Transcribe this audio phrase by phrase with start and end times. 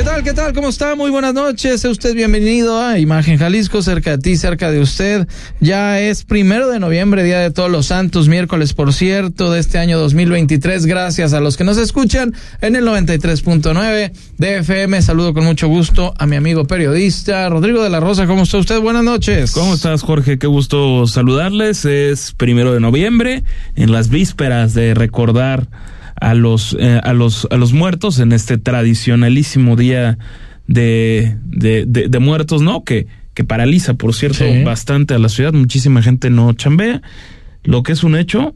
[0.00, 0.22] ¿Qué tal?
[0.22, 0.54] ¿Qué tal?
[0.54, 0.94] ¿Cómo está?
[0.94, 1.82] Muy buenas noches.
[1.82, 5.28] Sea usted bienvenido a Imagen Jalisco, cerca de ti, cerca de usted.
[5.60, 9.76] Ya es primero de noviembre, Día de Todos los Santos, miércoles, por cierto, de este
[9.76, 10.86] año 2023.
[10.86, 15.02] Gracias a los que nos escuchan en el 93.9 de FM.
[15.02, 18.26] Saludo con mucho gusto a mi amigo periodista Rodrigo de la Rosa.
[18.26, 18.80] ¿Cómo está usted?
[18.80, 19.52] Buenas noches.
[19.52, 20.38] ¿Cómo estás, Jorge?
[20.38, 21.84] Qué gusto saludarles.
[21.84, 23.44] Es primero de noviembre,
[23.76, 25.68] en las vísperas de recordar
[26.20, 30.18] a los, eh, a los, a los muertos en este tradicionalísimo día
[30.66, 32.84] de, de, de, muertos, ¿no?
[32.84, 35.52] Que, que paraliza, por cierto, bastante a la ciudad.
[35.52, 37.02] Muchísima gente no chambea.
[37.64, 38.54] Lo que es un hecho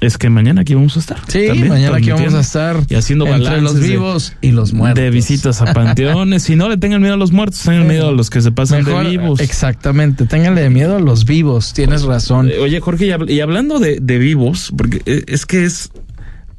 [0.00, 1.18] es que mañana aquí vamos a estar.
[1.28, 2.76] Sí, mañana aquí vamos a estar.
[2.88, 5.02] Y haciendo entre los vivos y los muertos.
[5.02, 6.48] De visitas a panteones.
[6.50, 8.84] y no le tengan miedo a los muertos, tengan miedo a los que se pasan
[8.84, 9.40] de vivos.
[9.40, 12.50] Exactamente, tenganle miedo a los vivos, tienes razón.
[12.60, 15.90] Oye, Jorge, y, hablando de, de, vivos, porque eh, es que es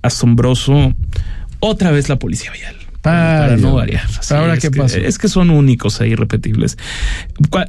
[0.04, 0.94] asombroso.
[1.60, 2.76] Otra vez la policía vial.
[3.02, 4.06] para no variar.
[4.30, 5.00] Ahora, ¿qué pasa?
[5.00, 6.78] Es que son únicos e irrepetibles.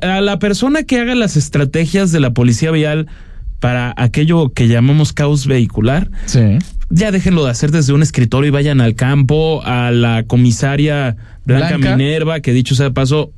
[0.03, 3.09] A la persona que haga las estrategias de la policía vial
[3.59, 6.59] para aquello que llamamos caos vehicular, sí.
[6.91, 11.79] ya déjenlo de hacer desde un escritorio y vayan al campo, a la comisaria Blanca,
[11.79, 11.97] Blanca.
[11.97, 13.33] Minerva, que dicho sea de paso,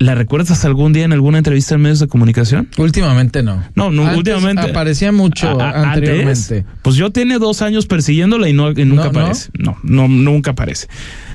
[0.00, 2.68] ¿La recuerdas algún día en alguna entrevista en medios de comunicación?
[2.78, 3.64] Últimamente no.
[3.74, 4.70] No, no últimamente.
[4.70, 6.64] Aparecía mucho anteriormente.
[6.82, 9.50] pues yo tiene dos años persiguiéndola y, no, nunca aparece.
[9.58, 9.76] No?
[9.82, 10.86] no, nunca aparece.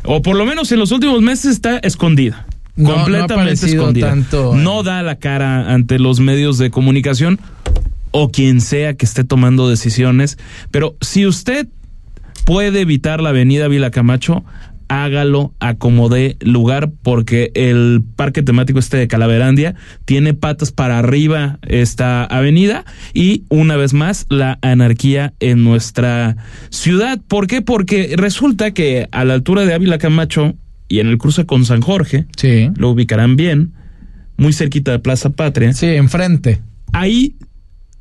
[0.03, 2.45] O por lo menos en los últimos meses está escondida.
[2.81, 4.16] completamente escondida.
[4.56, 7.39] no da la cara ante los medios de comunicación
[8.11, 10.38] o quien sea que esté tomando decisiones.
[10.72, 11.67] Pero si usted
[12.45, 14.45] puede evitar la avenida Vila Camacho,
[14.94, 22.24] hágalo, acomode lugar, porque el parque temático este de Calaverandia tiene patas para arriba esta
[22.26, 26.38] avenida y una vez más la anarquía en nuestra
[26.70, 27.20] ciudad.
[27.28, 27.62] ¿Por qué?
[27.62, 30.54] Porque resulta que a la altura de Ávila Camacho
[30.88, 32.70] y en el cruce con San Jorge, sí.
[32.75, 33.74] lo ubicarán bien,
[34.38, 35.74] muy cerquita de Plaza Patria.
[35.74, 36.62] Sí, enfrente.
[36.92, 37.36] Ahí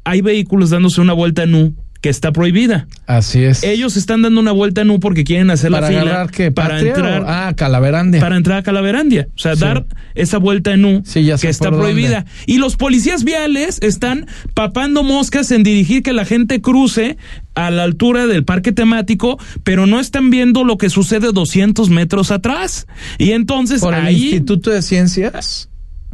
[0.05, 2.89] hay vehículos dándose una vuelta en U que está prohibida.
[3.07, 3.63] Así es.
[3.63, 7.55] Ellos están dando una vuelta en U porque quieren hacer la fila para entrar a
[7.55, 8.21] Calaverandia.
[8.21, 9.87] Para entrar a Calaverandia, o sea, dar
[10.17, 12.27] esa vuelta en U sí, ya que está prohibida.
[12.47, 17.17] Y los policías viales están papando moscas en dirigir que la gente cruce
[17.55, 22.33] a la altura del parque temático, pero no están viendo lo que sucede 200 metros
[22.33, 22.89] atrás.
[23.19, 25.69] Y entonces Por el ahí Instituto de Ciencias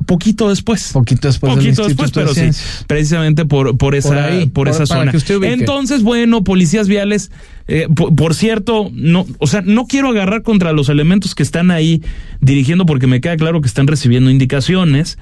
[0.06, 0.90] poquito después.
[0.92, 1.54] Poquito después.
[1.54, 2.50] Poquito después, pero sí,
[2.86, 5.12] precisamente por, por esa, por, esa zona.
[5.42, 7.30] Entonces, bueno, policías viales,
[7.66, 12.02] eh, por, cierto, no, o sea, no quiero agarrar contra los elementos que están ahí
[12.40, 15.18] dirigiendo porque me queda claro que están recibiendo indicaciones,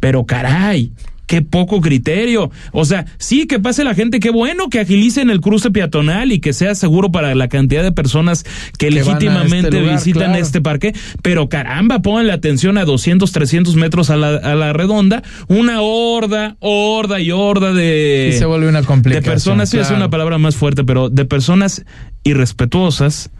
[0.00, 0.92] pero caray,
[1.28, 2.50] qué poco criterio.
[2.72, 6.40] O sea, sí, que pase la gente, qué bueno que agilicen el cruce peatonal y
[6.40, 8.44] que sea seguro para la cantidad de personas
[8.78, 14.16] que, legítimamente este visitan este parque, pero caramba, pónganle atención a 200, 300 metros a
[14.16, 18.30] la, a la redonda, una horda, horda y horda de...
[18.34, 19.24] Y se vuelve una complicación.
[19.24, 21.84] De personas, sí es una palabra más fuerte, pero de personas
[22.24, 23.30] irrespetuosas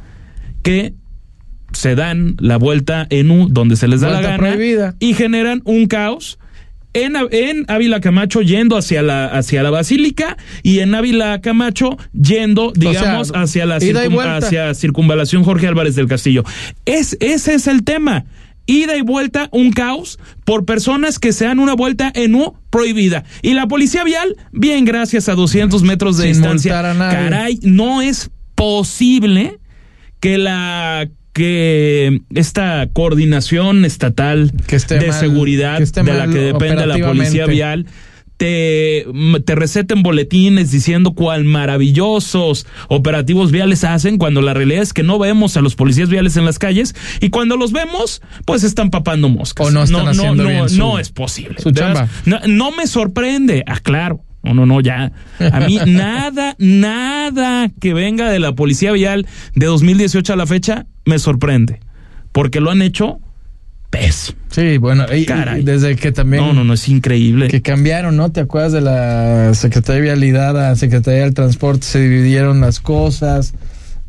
[0.63, 0.93] que
[1.73, 4.57] se dan la vuelta en U donde se les da la gana
[4.99, 6.39] y generan un caos
[7.05, 12.73] en, en Ávila Camacho yendo hacia la, hacia la Basílica y en Ávila Camacho yendo,
[12.75, 16.45] digamos, hacia la hacia circunvalación Jorge Álvarez del Castillo.
[16.85, 18.25] Es, ese es el tema.
[18.67, 23.25] Ida y vuelta, un caos por personas que se dan una vuelta en U prohibida.
[23.41, 26.73] Y la policía vial, bien, gracias a 200 metros de distancia.
[26.73, 29.59] Caray, no es posible
[30.21, 37.87] que la que esta coordinación estatal de seguridad de la que depende la policía vial
[38.37, 39.07] te,
[39.45, 45.19] te receten boletines diciendo cuál maravillosos operativos viales hacen cuando la realidad es que no
[45.21, 49.29] vemos a los policías viales en las calles y cuando los vemos pues están papando
[49.29, 49.67] moscas.
[49.67, 51.57] O no están haciendo no, bien no es posible.
[51.61, 52.09] Su chamba.
[52.25, 54.25] No, no me sorprende, aclaro.
[54.43, 55.13] No, no, no, ya.
[55.53, 60.87] A mí nada, nada que venga de la Policía Vial de 2018 a la fecha
[61.05, 61.81] me sorprende.
[62.33, 63.21] Porque lo han hecho
[63.91, 64.39] pésimo.
[64.51, 65.27] Sí, bueno, y,
[65.63, 66.43] desde que también...
[66.43, 67.49] No, no, no, es increíble.
[67.49, 68.33] Que cambiaron, ¿no?
[68.33, 71.87] ¿Te acuerdas de la Secretaría de Vialidad a Secretaría del Transporte?
[71.87, 73.55] Se dividieron las cosas.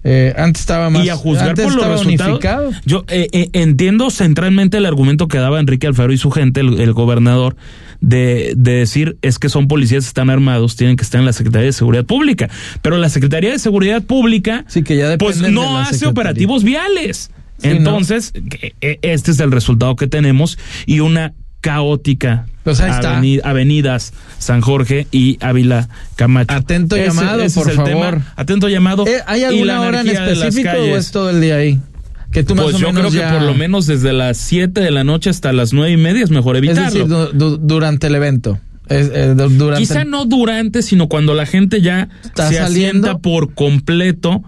[0.04, 1.06] Eh, antes estaba más.
[1.06, 2.76] Y a juzgar por los resultados.
[2.86, 6.94] Yo eh, eh, entiendo centralmente el argumento que daba Enrique Alfaro y su gente, el,
[6.94, 7.56] gobernador,
[8.02, 11.68] de, de, decir es que son policías, están armados, tienen que estar en la Secretaría
[11.68, 12.50] de Seguridad Pública.
[12.82, 17.32] Pero la Secretaría de Seguridad Pública, sí, que ya pues no hace operativos viales.
[17.62, 18.34] Entonces,
[18.80, 22.46] este es el resultado que tenemos y una caótica.
[22.64, 26.54] Pues avenidas San Jorge y Ávila Camacho.
[26.54, 28.22] Atento llamado, por favor.
[28.36, 29.08] Atento llamado.
[29.08, 31.80] Eh, ¿Hay alguna hora en específico o es todo el día ahí?
[32.32, 35.04] Que tú más pues yo creo que por lo menos desde las 7 de la
[35.04, 36.86] noche hasta las nueve y media es mejor evitarlo.
[36.88, 38.60] Es decir, durante el evento.
[38.90, 39.36] Eh,
[39.78, 42.64] Quizá no durante, sino cuando la gente ya se saliendo?
[42.64, 44.44] asienta por completo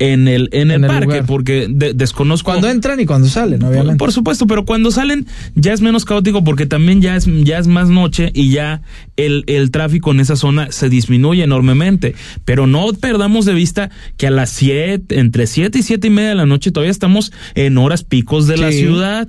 [0.00, 2.50] en el, en el, parque, porque desconozco.
[2.50, 3.98] Cuando entran y cuando salen, obviamente.
[3.98, 7.66] Por, supuesto, pero cuando salen ya es menos caótico porque también ya es, ya es
[7.66, 8.80] más noche y ya
[9.16, 12.14] el, el tráfico en esa zona se disminuye enormemente.
[12.46, 16.30] Pero no perdamos de vista que a las siete, entre siete y siete y media
[16.30, 19.28] de la noche todavía estamos en horas picos de la ciudad.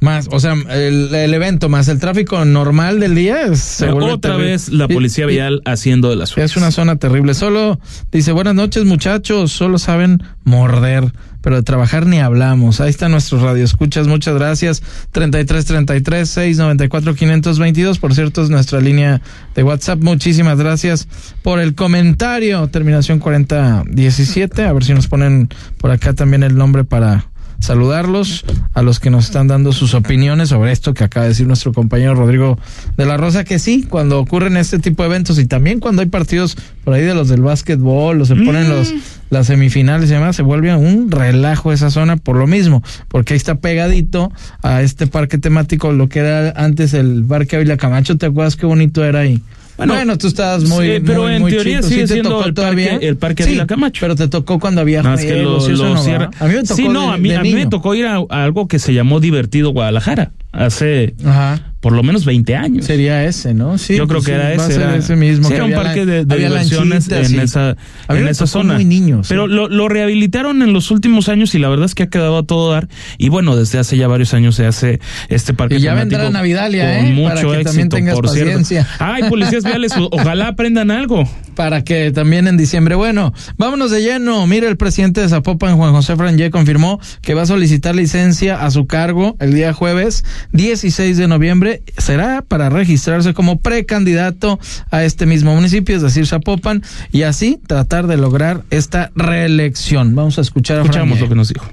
[0.00, 4.88] Más, o sea, el, evento más el tráfico normal del día es otra vez la
[4.88, 7.34] policía vial haciendo de las Es una zona terrible.
[7.34, 7.78] Solo
[8.10, 11.12] dice buenas noches muchachos, solo saben morder,
[11.42, 12.80] pero de trabajar ni hablamos.
[12.80, 14.06] Ahí está nuestro radio escuchas.
[14.06, 14.82] Muchas gracias.
[15.12, 17.98] 33 33 694 522.
[17.98, 19.20] Por cierto, es nuestra línea
[19.54, 20.00] de WhatsApp.
[20.00, 21.08] Muchísimas gracias
[21.42, 22.66] por el comentario.
[22.68, 24.64] Terminación 4017.
[24.64, 25.48] A ver si nos ponen
[25.78, 27.29] por acá también el nombre para
[27.60, 31.46] saludarlos a los que nos están dando sus opiniones sobre esto que acaba de decir
[31.46, 32.58] nuestro compañero Rodrigo
[32.96, 36.08] de la Rosa, que sí, cuando ocurren este tipo de eventos y también cuando hay
[36.08, 38.70] partidos por ahí de los del básquetbol o se ponen mm.
[38.70, 38.94] los
[39.30, 43.36] las semifinales y demás, se vuelve un relajo esa zona por lo mismo, porque ahí
[43.36, 48.26] está pegadito a este parque temático, lo que era antes el Parque Ávila Camacho, ¿te
[48.26, 49.40] acuerdas qué bonito era ahí?
[49.86, 50.86] Bueno, tú estabas muy.
[50.86, 52.54] Sí, pero en teoría sigue ¿Sí siendo el?
[52.54, 54.00] Parque, el parque de la Camacho.
[54.00, 56.74] Pero te tocó cuando había no, que lo, A mí me tocó.
[56.76, 59.20] Sí, no, a mí, a mí me tocó ir a, a, algo que se llamó
[59.20, 61.14] Divertido Guadalajara hace.
[61.24, 62.84] Ajá por lo menos 20 años.
[62.84, 63.78] Sería ese, ¿no?
[63.78, 63.96] Sí.
[63.96, 64.74] Yo creo pues que era ese.
[64.74, 65.48] Era, ese mismo.
[65.48, 67.76] Sí, era un parque de, de diversiones en esa,
[68.08, 68.74] en esa zona.
[68.74, 72.02] Muy niños, Pero lo, lo, rehabilitaron en los últimos años y la verdad es que
[72.02, 72.88] ha quedado a todo dar.
[73.16, 75.00] Y bueno, desde hace ya varios años se hace
[75.30, 75.76] este parque.
[75.76, 77.12] Y ya vendrá Navidalia, con ¿eh?
[77.14, 78.84] mucho éxito, por paciencia.
[78.84, 79.04] cierto.
[79.04, 81.26] Ay, policías viales, ojalá aprendan algo.
[81.60, 82.94] Para que también en diciembre.
[82.94, 84.46] Bueno, vámonos de lleno.
[84.46, 88.70] Mire, el presidente de Zapopan, Juan José Frangé, confirmó que va a solicitar licencia a
[88.70, 91.82] su cargo el día jueves 16 de noviembre.
[91.98, 94.58] Será para registrarse como precandidato
[94.90, 100.14] a este mismo municipio, es decir, Zapopan, y así tratar de lograr esta reelección.
[100.14, 101.66] Vamos a escuchar a Escuchamos lo que nos dijo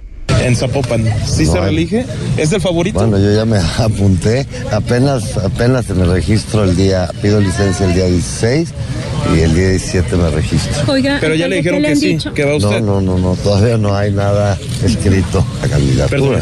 [0.44, 1.06] en Zapopan.
[1.26, 2.06] ¿Sí se reelige?
[2.38, 3.00] ¿Es el favorito?
[3.00, 4.46] Bueno, yo ya me apunté.
[4.72, 8.70] Apenas, apenas me registro el día, pido licencia el día 16
[9.36, 10.94] y el día 17 me registro.
[10.94, 12.82] Oiga, pero ya le dijeron que sí, que va usted.
[12.82, 16.40] No, no, no, no, todavía no hay nada escrito la candidatura.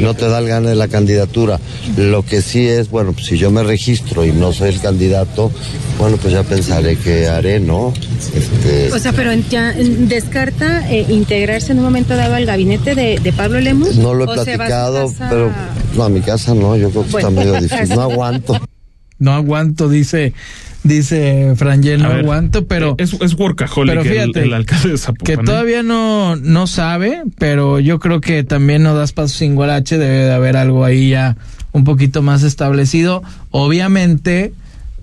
[0.00, 1.58] no te da el gane de la candidatura.
[1.96, 5.50] Lo que sí es, bueno, pues si yo me registro y no soy el candidato,
[5.98, 7.92] bueno, pues ya pensaré qué haré, ¿no?
[8.34, 8.92] Este...
[8.92, 13.60] O sea, pero ya descarta eh, integrarse en un momento dado al gabinete de, Pablo
[13.60, 13.96] Lemus.
[13.96, 15.52] No lo he platicado, pero
[15.94, 17.94] no, a mi casa no, yo creo que está medio difícil.
[17.94, 18.58] No aguanto.
[19.18, 20.34] No aguanto, dice
[20.82, 22.96] dice Frangel, no aguanto, pero...
[22.98, 25.24] Es, es workaholic fíjate, el, alcalde de Zapopan.
[25.24, 25.42] Que ¿eh?
[25.42, 30.26] todavía no, no sabe, pero yo creo que también no das paso sin guarache, debe
[30.26, 31.38] de haber algo ahí ya
[31.72, 33.22] un poquito más establecido.
[33.50, 34.52] Obviamente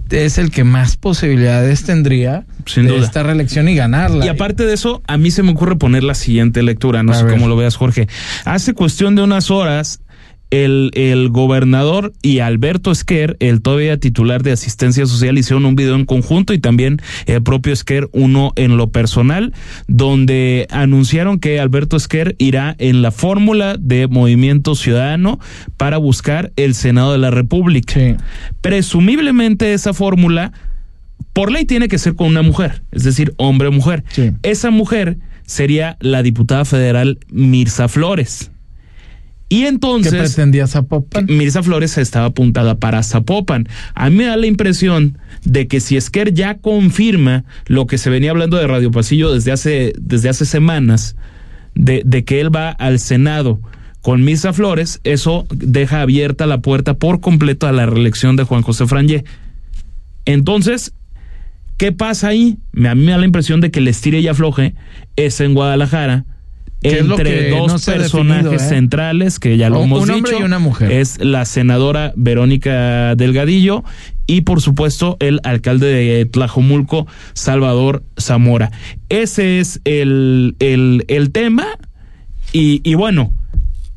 [0.09, 4.25] es el que más posibilidades tendría Sin de esta reelección y ganarla.
[4.25, 7.25] Y aparte de eso, a mí se me ocurre poner la siguiente lectura, no sé
[7.25, 8.07] cómo lo veas, Jorge.
[8.45, 10.01] Hace cuestión de unas horas,
[10.53, 15.95] el, el, gobernador y Alberto Esquer, el todavía titular de asistencia social, hicieron un video
[15.95, 19.51] en conjunto y también el propio Esquer uno en lo personal,
[19.87, 25.39] donde anunciaron que Alberto Esquer irá en la fórmula de Movimiento Ciudadano
[25.75, 28.17] para buscar el Senado de la República.
[28.61, 30.53] Presumiblemente esa fórmula,
[31.33, 34.03] por ley, tiene que ser con una mujer, es decir, hombre o mujer.
[34.43, 35.17] Esa mujer
[35.47, 38.51] sería la diputada federal Mirza Flores.
[39.53, 40.11] Y entonces.
[40.11, 41.27] ¿Qué pretendía Zapopan?
[41.29, 43.67] Mirza Flores estaba apuntada para Zapopan.
[43.93, 48.09] A mí me da la impresión de que si Esquer ya confirma lo que se
[48.09, 51.15] venía hablando de Radio Pasillo desde hace, desde hace semanas,
[51.75, 53.61] de, de que él va al Senado
[54.01, 58.63] con Mirza Flores, eso deja abierta la puerta por completo a la reelección de Juan
[58.63, 59.23] José Frangé.
[60.25, 60.95] Entonces,
[61.77, 62.57] ¿qué pasa ahí?
[62.75, 64.73] A mí me da la impresión de que el estire y afloje
[65.15, 66.25] es en Guadalajara
[66.83, 68.69] entre dos personajes ¿eh?
[68.69, 70.39] centrales que ya lo hemos dicho.
[70.39, 70.91] y una mujer.
[70.91, 73.83] Es la senadora Verónica Delgadillo
[74.27, 78.71] y por supuesto el alcalde de Tlajomulco, Salvador Zamora.
[79.09, 81.67] Ese es el, el, el tema
[82.51, 83.33] y, y, bueno,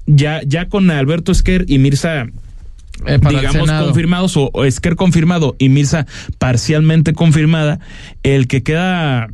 [0.07, 2.27] ya, ya con Alberto Esquer y Mirza
[3.05, 6.07] eh, digamos confirmados o, Esquer confirmado y Mirza
[6.39, 7.79] parcialmente confirmada,
[8.23, 9.29] el que queda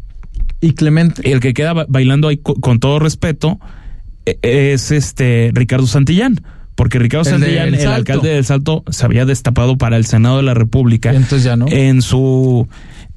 [0.63, 3.61] y Clemente el que queda bailando ahí con, todo respeto
[4.25, 4.39] e,
[4.73, 6.41] es este Ricardo Santillán
[6.75, 10.55] porque Ricardo Santillán, el alcalde del Salto, se había destapado para el Senado de la
[10.55, 11.67] República entonces ya no.
[11.69, 12.67] en su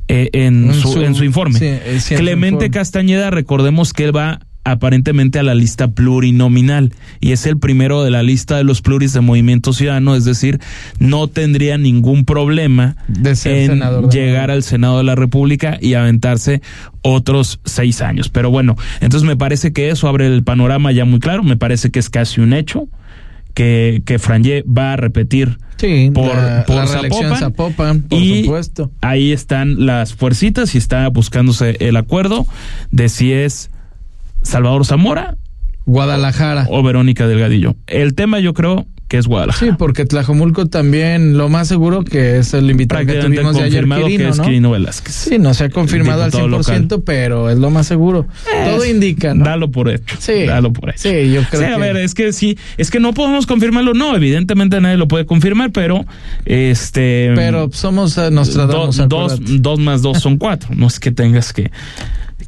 [0.08, 1.58] eh, en, su, en su informe.
[1.62, 6.92] Eh, Clemente Castañeda, recordemos que él va aparentemente a la lista plurinominal
[7.22, 10.60] y es el primero de la lista de los pluris de Movimiento Ciudadano, es decir,
[11.00, 13.80] no tendría ningún problema de en
[14.10, 16.62] llegar al Senado de la República y aventarse
[17.02, 18.30] otros seis años.
[18.30, 21.92] Pero bueno, entonces me parece que eso abre el panorama ya muy claro, me parece
[21.92, 22.88] que es casi un hecho
[23.54, 25.60] que, que Franje va a repetir
[26.14, 26.32] por,
[26.66, 28.92] por Zapopan, por y supuesto.
[29.02, 32.48] ahí están las fuercitas y está buscándose el acuerdo
[32.92, 33.70] de si es
[34.46, 35.38] Salvador Zamora.
[35.86, 36.66] Guadalajara.
[36.70, 37.76] O, Verónica Delgadillo.
[37.88, 39.72] El tema yo creo que es Guadalajara.
[39.72, 43.86] Sí, porque Tlajomulco también, lo más seguro que es el invitado que tuvimos de ayer,
[43.88, 45.14] que es Quirino Velázquez.
[45.14, 48.26] Sí, no se ha confirmado al 100%, pero es lo más seguro.
[48.66, 49.46] Todo indica, ¿no?
[49.46, 50.16] Dalo por hecho.
[50.20, 50.46] Sí.
[50.46, 51.10] Dalo por hecho.
[51.10, 54.16] Sí, yo creo sí, a ver, es que sí, es que no podemos confirmarlo, no,
[54.16, 56.04] evidentemente nadie lo puede confirmar, pero
[56.46, 57.32] este...
[57.36, 58.32] Pero somos uh,
[59.08, 61.70] dos, dos más dos son cuatro, no es que tengas que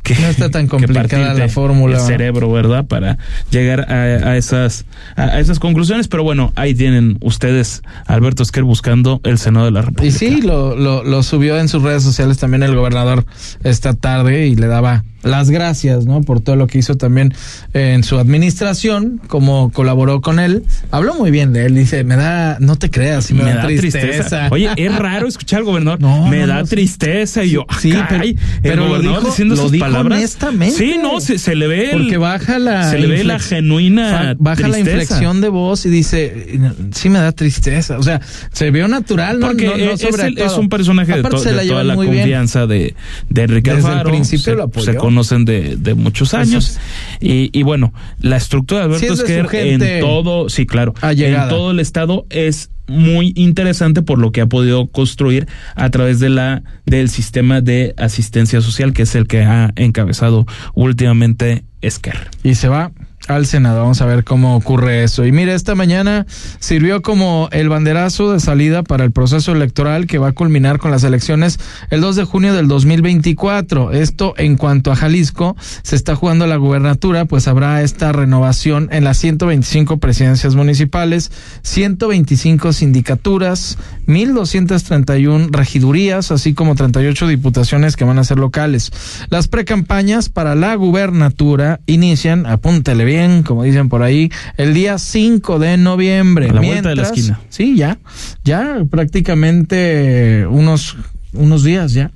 [0.07, 1.97] que no está tan complicada la fórmula.
[1.97, 2.85] El cerebro, ¿verdad?
[2.85, 3.17] Para
[3.51, 4.85] llegar a, esas
[5.15, 6.07] a, esas conclusiones.
[6.07, 10.07] Pero bueno, ahí tienen ustedes Alberto Esquer buscando el Senado de la República.
[10.07, 13.25] Y sí, lo, lo, lo subió en sus redes sociales también el gobernador
[13.63, 16.21] esta tarde y le daba las gracias, ¿no?
[16.21, 17.33] Por todo lo que hizo también
[17.73, 20.63] en su administración, como colaboró con él.
[20.91, 24.47] Habló muy bien de él, dice, me da, no te creas, me, da, tristeza.
[24.51, 28.23] Oye, es raro escuchar al gobernador, no, me da tristeza y yo, sí, pero,
[28.61, 30.19] pero el gobernador lo diciendo sus palabras.
[30.19, 30.75] honestamente.
[30.75, 34.79] Sí, no, se, le ve porque baja la se le ve la genuina baja la
[34.79, 36.59] inflexión de voz y dice,
[36.91, 38.21] sí me da tristeza, o sea,
[38.51, 39.47] se vio natural, ¿no?
[39.47, 42.95] Porque no, es, es, un personaje de, toda la confianza de,
[43.29, 46.77] de Ricardo Desde el principio lo apoyó conocen de, de muchos años.
[47.21, 51.79] Y, y, bueno, la estructura de Alberto Esquer en todo, sí, claro, en todo el
[51.79, 57.07] estado es muy interesante por lo que ha podido construir a través de la del
[57.09, 62.29] sistema de asistencia social que es el que ha encabezado últimamente Esquer.
[62.43, 62.91] Y se va
[63.27, 63.81] al Senado.
[63.81, 65.25] Vamos a ver cómo ocurre eso.
[65.25, 66.25] Y mire, esta mañana
[66.59, 70.91] sirvió como el banderazo de salida para el proceso electoral que va a culminar con
[70.91, 73.91] las elecciones el 2 de junio del 2024.
[73.91, 79.03] Esto en cuanto a Jalisco, se está jugando la gubernatura, pues habrá esta renovación en
[79.03, 81.31] las 125 presidencias municipales,
[81.63, 88.91] 125 sindicaturas, 1.231 regidurías, así como 38 diputaciones que van a ser locales.
[89.29, 95.59] Las precampañas para la gubernatura inician, apúntele bien, como dicen por ahí, el día 5
[95.59, 96.49] de noviembre.
[96.49, 97.39] A la vuelta de la esquina.
[97.49, 97.97] Sí, ya,
[98.43, 100.97] ya prácticamente unos
[101.33, 102.11] unos días ya.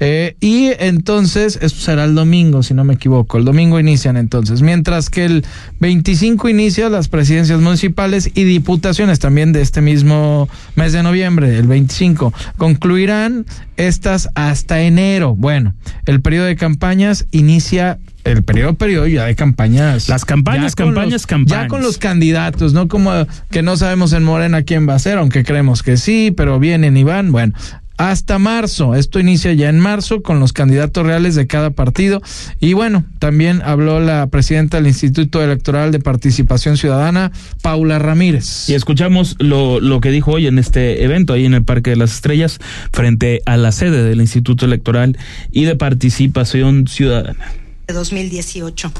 [0.00, 3.38] Eh, y entonces, esto será el domingo, si no me equivoco.
[3.38, 4.62] El domingo inician entonces.
[4.62, 5.44] Mientras que el
[5.80, 11.66] 25 inicia las presidencias municipales y diputaciones también de este mismo mes de noviembre, el
[11.66, 12.32] 25.
[12.56, 13.46] Concluirán
[13.76, 15.34] estas hasta enero.
[15.34, 15.74] Bueno,
[16.06, 20.08] el periodo de campañas inicia el periodo periodo ya de campañas.
[20.08, 21.64] Las campañas, campañas, campañas.
[21.64, 22.88] Ya con los candidatos, ¿no?
[22.88, 23.12] Como
[23.50, 26.96] que no sabemos en Morena quién va a ser, aunque creemos que sí, pero vienen
[26.96, 27.32] y van.
[27.32, 27.54] Bueno,
[27.96, 28.94] hasta marzo.
[28.94, 32.22] Esto inicia ya en marzo con los candidatos reales de cada partido.
[32.60, 37.30] Y bueno, también habló la presidenta del Instituto Electoral de Participación Ciudadana,
[37.62, 38.68] Paula Ramírez.
[38.68, 41.96] Y escuchamos lo, lo que dijo hoy en este evento, ahí en el Parque de
[41.96, 42.58] las Estrellas,
[42.92, 45.16] frente a la sede del Instituto Electoral
[45.52, 47.63] y de Participación Ciudadana.
[47.86, 48.92] 2018.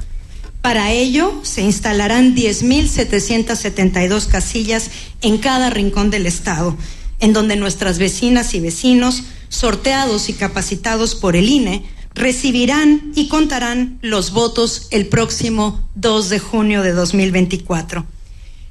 [0.62, 6.76] Para ello se instalarán 10.772 casillas en cada rincón del Estado,
[7.20, 13.98] en donde nuestras vecinas y vecinos, sorteados y capacitados por el INE, recibirán y contarán
[14.00, 18.06] los votos el próximo 2 de junio de 2024.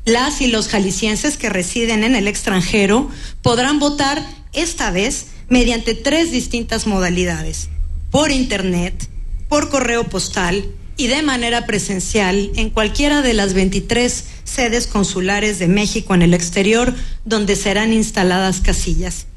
[0.06, 3.10] Las y los jaliscienses que residen en el extranjero
[3.42, 7.70] podrán votar esta vez mediante tres distintas modalidades,
[8.10, 9.10] por Internet,
[9.54, 10.66] por correo postal
[10.98, 16.34] y de manera presencial en cualquiera de las 23 sedes consulares de México en el
[16.34, 16.92] exterior
[17.24, 19.28] donde serán instaladas casillas.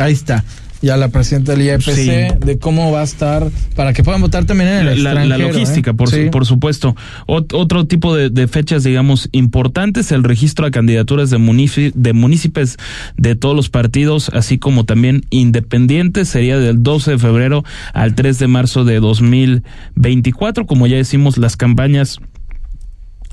[0.00, 0.44] Ahí está
[0.82, 4.70] ya la presidenta del IEPC de cómo va a estar para que puedan votar también
[4.70, 6.96] en el la, la, logística, por, por supuesto.
[7.26, 12.76] otro tipo de, fechas, digamos, importantes, el registro de candidaturas de, de municipios
[13.16, 18.38] de todos los partidos, así como también independientes, sería del 12 de febrero al 3
[18.38, 20.66] de marzo de 2024.
[20.66, 22.20] Como ya decimos, las campañas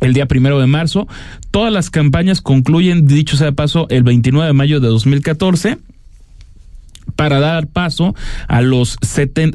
[0.01, 1.07] el día primero de marzo.
[1.50, 5.77] Todas las campañas concluyen, dicho sea de paso, el 29 de mayo de 2014
[7.17, 8.15] para dar paso
[8.47, 8.97] a los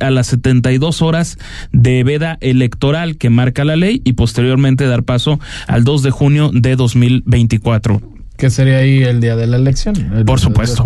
[0.00, 1.38] a las 72 horas
[1.72, 6.50] de veda electoral que marca la ley y posteriormente dar paso al 2 de junio
[6.52, 8.02] de 2024
[8.36, 9.94] que sería ahí el día de la elección.
[10.26, 10.82] Por supuesto.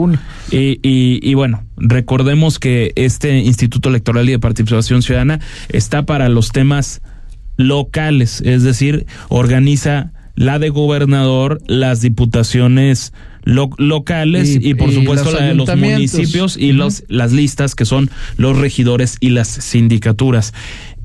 [0.51, 5.41] Y, y, y, bueno, recordemos que este Instituto Electoral y de Participación Ciudadana
[5.71, 7.01] está para los temas
[7.57, 13.15] locales, es decir, organiza la de gobernador, las diputaciones
[13.47, 18.59] locales y, por supuesto la de los municipios y los, las listas que son los
[18.59, 20.53] regidores y las sindicaturas.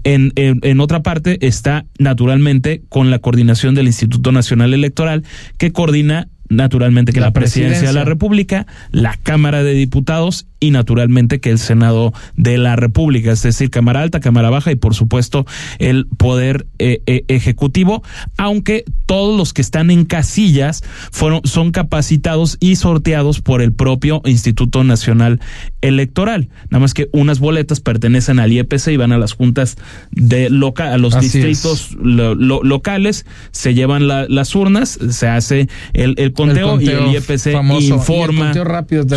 [0.04, 5.24] En, en, en, otra parte está naturalmente con la coordinación del Instituto Nacional Electoral
[5.60, 11.40] que coordina naturalmente que la, presidencia, de la República, la Cámara de Diputados y naturalmente
[11.40, 15.46] que el Senado de la República, es decir, Cámara Alta, Cámara Baja y por supuesto
[15.80, 18.04] el Poder eh, eh, Ejecutivo,
[18.38, 24.22] aunque todos los que están en casillas fueron, son capacitados y sorteados por el propio
[24.26, 25.40] Instituto Nacional
[25.82, 26.50] Electoral.
[26.70, 29.78] Nada más que unas boletas pertenecen al IEPC y van a las juntas
[30.12, 36.82] de loca, a los distritos locales, se llevan las urnas, se hace el, el conteo,
[36.82, 37.48] y el IEPC
[37.80, 38.54] informa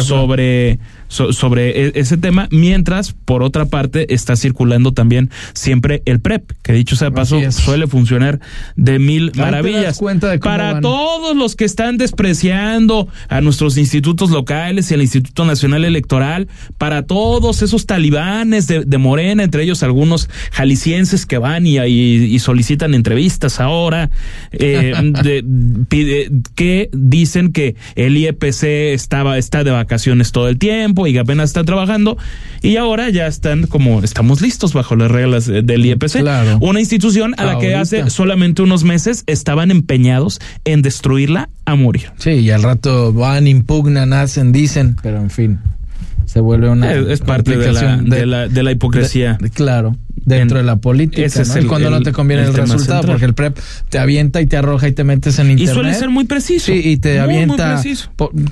[0.03, 0.79] sobre
[1.09, 6.73] sobre e, ese tema, mientras por otra parte está circulando también siempre el PREP, que
[6.73, 8.41] dicho sea paso suele funcionar
[8.77, 10.01] de mil maravillas.
[10.41, 16.49] Para todos los que están despreciando a nuestros institutos locales y al Instituto Nacional Electoral,
[16.79, 22.95] para todos esos talibanes de, Morena, entre ellos algunos jaliscienses que van y, y, solicitan
[22.95, 24.11] entrevistas ahora,
[24.53, 24.95] eh,
[26.55, 31.51] que dicen que el IEPC estaba, está de vacaciones todo el tiempo y que apenas
[31.51, 32.19] está trabajando
[32.61, 36.25] y ahora ya están como estamos listos bajo las reglas del IEPC.
[36.61, 42.11] Una institución a la que hace solamente unos meses estaban empeñados en destruirla a morir.
[42.19, 45.61] Sí, y al rato van, impugnan, hacen, dicen, pero en fin
[46.27, 49.39] se vuelve una es, parte de la, de, la, hipocresía.
[49.53, 53.35] Claro dentro de la política es y cuando no te conviene el, resultado porque el
[53.35, 53.59] prep
[53.89, 55.71] te avienta y te arroja y te metes en internet.
[55.71, 56.67] y suele ser muy preciso.
[56.67, 57.83] Sí y te avienta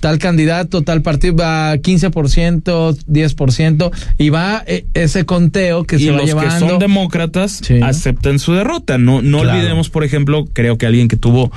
[0.01, 6.19] tal candidato tal partido va 15% 10% y va eh, ese conteo que se va
[6.19, 8.99] los que son demócratas aceptan su derrota.
[8.99, 11.51] No no olvidemos por ejemplo creo que alguien que tuvo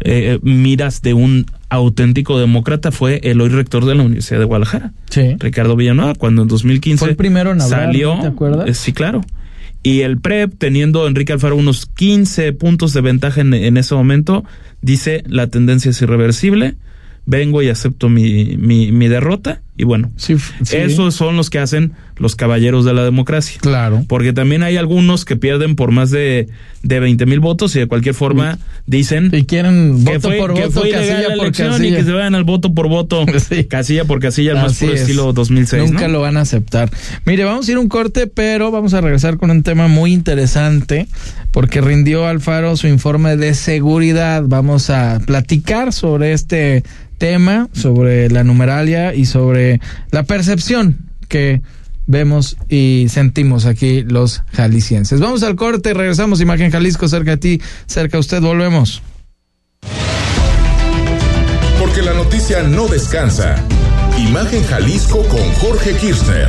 [0.00, 4.92] eh, miras de un auténtico demócrata fue el hoy rector de la Universidad de Guadalajara,
[5.38, 8.68] Ricardo Villanueva, cuando en 2015 fue el primero en hablar, salió, ¿te acuerdas?
[8.68, 9.22] Eh, sí, claro.
[9.82, 14.44] Y el PREP, teniendo Enrique Alfaro unos 15 puntos de ventaja en, en ese momento,
[14.80, 16.74] dice la tendencia es irreversible,
[17.24, 20.10] vengo y acepto mi, mi, mi derrota y bueno,
[20.70, 23.58] esos son los que hacen los caballeros de la democracia.
[23.60, 24.04] Claro.
[24.08, 26.48] Porque también hay algunos que pierden por más de,
[26.82, 30.52] de 20 mil votos y de cualquier forma dicen y quieren que voto fue, por
[30.52, 31.86] voto, casilla por casilla.
[31.86, 33.26] y que se vayan al voto por voto,
[33.68, 35.90] casilla por casilla, el más puro estilo 2006.
[35.90, 36.90] Nunca lo van a aceptar.
[37.26, 41.06] Mire, vamos a ir un corte, pero vamos a regresar con un tema muy interesante
[41.50, 44.42] porque rindió Alfaro su informe de seguridad.
[44.46, 46.82] Vamos a platicar sobre este
[47.18, 49.65] tema, sobre la numeralia y sobre
[50.10, 51.62] la percepción que
[52.06, 55.20] vemos y sentimos aquí los jaliscienses.
[55.20, 59.02] Vamos al corte, regresamos, Imagen Jalisco, cerca de ti, cerca de usted, volvemos.
[61.78, 63.56] Porque la noticia no descansa.
[64.18, 66.48] Imagen Jalisco con Jorge Kirchner.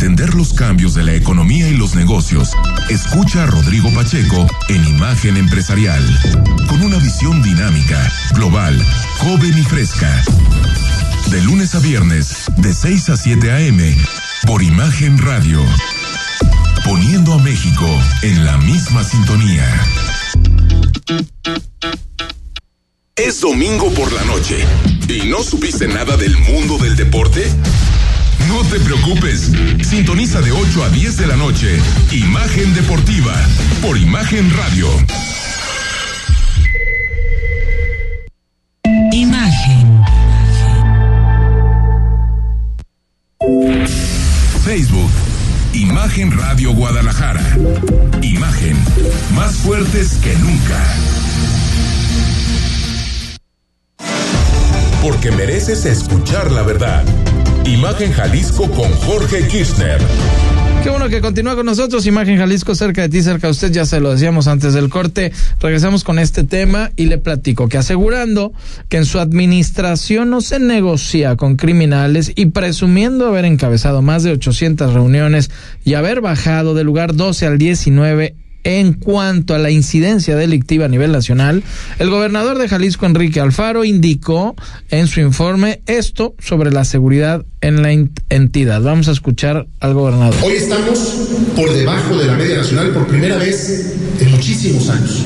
[0.00, 2.52] Entender los cambios de la economía y los negocios,
[2.88, 6.02] escucha a Rodrigo Pacheco en Imagen Empresarial,
[6.68, 8.82] con una visión dinámica, global,
[9.18, 10.10] joven y fresca.
[11.28, 13.94] De lunes a viernes, de 6 a 7 a.m.,
[14.46, 15.62] por Imagen Radio.
[16.82, 17.86] Poniendo a México
[18.22, 19.66] en la misma sintonía.
[23.16, 24.64] ¿Es domingo por la noche
[25.08, 27.52] y no supiste nada del mundo del deporte?
[28.48, 29.50] No te preocupes.
[29.82, 31.78] Sintoniza de 8 a 10 de la noche.
[32.12, 33.34] Imagen Deportiva
[33.82, 34.88] por Imagen Radio.
[39.12, 40.00] Imagen.
[44.64, 45.10] Facebook.
[45.72, 47.44] Imagen Radio Guadalajara.
[48.22, 48.76] Imagen.
[49.34, 50.84] Más fuertes que nunca.
[55.02, 57.04] Porque mereces escuchar la verdad.
[57.64, 59.98] Imagen Jalisco con Jorge Kirchner.
[60.82, 63.84] Qué bueno que continúa con nosotros, Imagen Jalisco, cerca de ti, cerca de usted, ya
[63.84, 65.30] se lo decíamos antes del corte.
[65.60, 68.52] Regresamos con este tema y le platico que asegurando
[68.88, 74.32] que en su administración no se negocia con criminales y presumiendo haber encabezado más de
[74.32, 75.50] 800 reuniones
[75.84, 80.88] y haber bajado del lugar 12 al 19 en cuanto a la incidencia delictiva a
[80.88, 81.62] nivel nacional,
[81.98, 84.54] el gobernador de Jalisco, Enrique Alfaro, indicó
[84.90, 87.92] en su informe esto sobre la seguridad en la
[88.28, 88.82] entidad.
[88.82, 90.34] Vamos a escuchar al gobernador.
[90.42, 90.98] Hoy estamos
[91.56, 95.24] por debajo de la media nacional por primera vez en muchísimos años.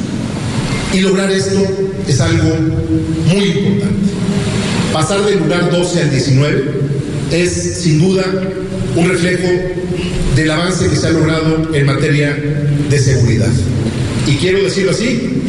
[0.93, 1.61] Y lograr esto
[2.07, 2.55] es algo
[3.27, 4.11] muy importante.
[4.93, 8.25] Pasar del lugar 12 al 19 es sin duda
[8.97, 9.49] un reflejo
[10.37, 12.37] del avance que se ha logrado en materia
[12.91, 13.53] de seguridad.
[14.27, 15.43] Y quiero decirlo así,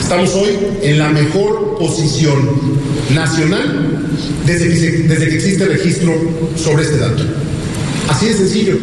[0.00, 0.50] estamos hoy
[0.82, 2.50] en la mejor posición
[3.14, 4.08] nacional
[4.46, 6.12] desde que, existe registro
[6.56, 7.22] sobre este dato.
[8.08, 8.78] Así de sencillo.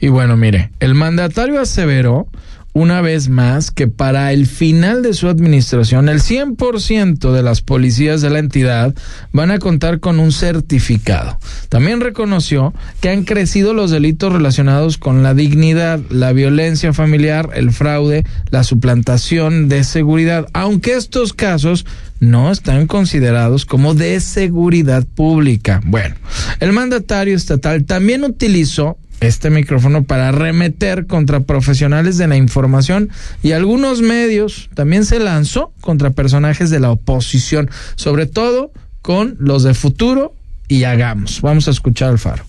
[0.00, 2.28] Y bueno, mire, el mandatario aseveró
[2.76, 8.20] una vez más que para el final de su administración el 100% de las policías
[8.20, 8.94] de la entidad
[9.32, 11.38] van a contar con un certificado.
[11.70, 17.72] También reconoció que han crecido los delitos relacionados con la dignidad, la violencia familiar, el
[17.72, 21.86] fraude, la suplantación de seguridad, aunque estos casos
[22.20, 25.80] no están considerados como de seguridad pública.
[25.86, 26.14] Bueno,
[26.60, 33.10] el mandatario estatal también utilizó este micrófono para remeter contra profesionales de la información
[33.42, 34.68] y algunos medios.
[34.74, 40.34] También se lanzó contra personajes de la oposición, sobre todo con los de futuro
[40.68, 41.40] y hagamos.
[41.40, 42.44] Vamos a escuchar al faro.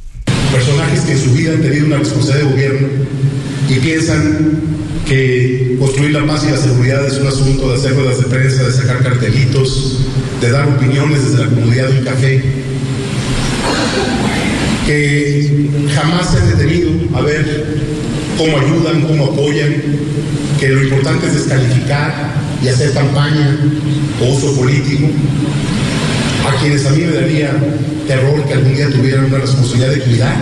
[0.52, 2.88] Personajes que en su vida han tenido una responsabilidad de gobierno
[3.70, 4.62] y piensan
[5.08, 8.64] que construir la paz y la seguridad es un asunto de hacer ruedas de prensa,
[8.64, 10.06] de sacar cartelitos,
[10.42, 12.44] de dar opiniones desde la comunidad de un café
[14.88, 17.66] que jamás se han detenido a ver
[18.38, 19.76] cómo ayudan, cómo apoyan,
[20.58, 23.58] que lo importante es descalificar y hacer campaña
[24.22, 25.08] o uso político,
[26.48, 27.52] a quienes a mí me daría
[28.08, 30.36] terror que algún día tuvieran una responsabilidad de cuidar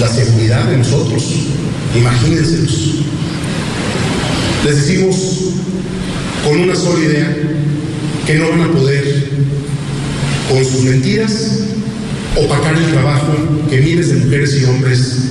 [0.00, 1.22] la seguridad de nosotros.
[1.96, 2.58] Imagínense.
[4.64, 5.16] Les decimos
[6.44, 7.36] con una sola idea
[8.26, 9.28] que no van a poder
[10.50, 11.68] con sus mentiras
[12.36, 13.34] opacar el trabajo
[13.68, 15.28] que miles de mujeres y hombres.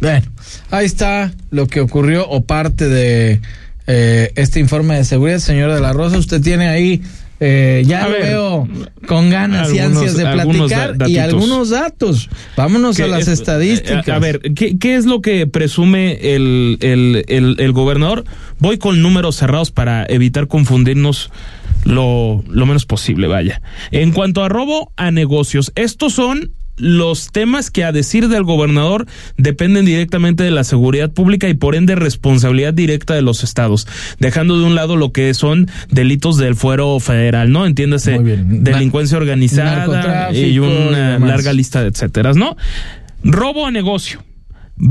[0.00, 0.26] Bueno,
[0.70, 3.40] ahí está lo que ocurrió o parte de
[3.86, 6.18] eh, este informe de seguridad, señor de la Rosa.
[6.18, 7.02] Usted tiene ahí,
[7.40, 8.68] eh, ya lo veo
[9.06, 12.28] con ganas y ansias de platicar y algunos datos.
[12.56, 14.08] Vámonos a las estadísticas.
[14.08, 18.24] A, ver, ¿qué, ¿qué, es lo que presume el, el, el, el gobernador?
[18.58, 21.30] Voy con números cerrados para evitar confundirnos
[21.84, 23.62] lo, lo menos posible, vaya.
[23.90, 29.06] En cuanto a robo a negocios, estos son los temas que a decir del gobernador
[29.36, 33.86] dependen directamente de la seguridad pública y por ende responsabilidad directa de los estados,
[34.18, 37.66] dejando de un lado lo que son delitos del fuero federal, ¿no?
[37.66, 42.56] Entiéndase, delincuencia organizada y una larga lista de etcétera, ¿no?
[43.22, 44.24] Robo a negocio,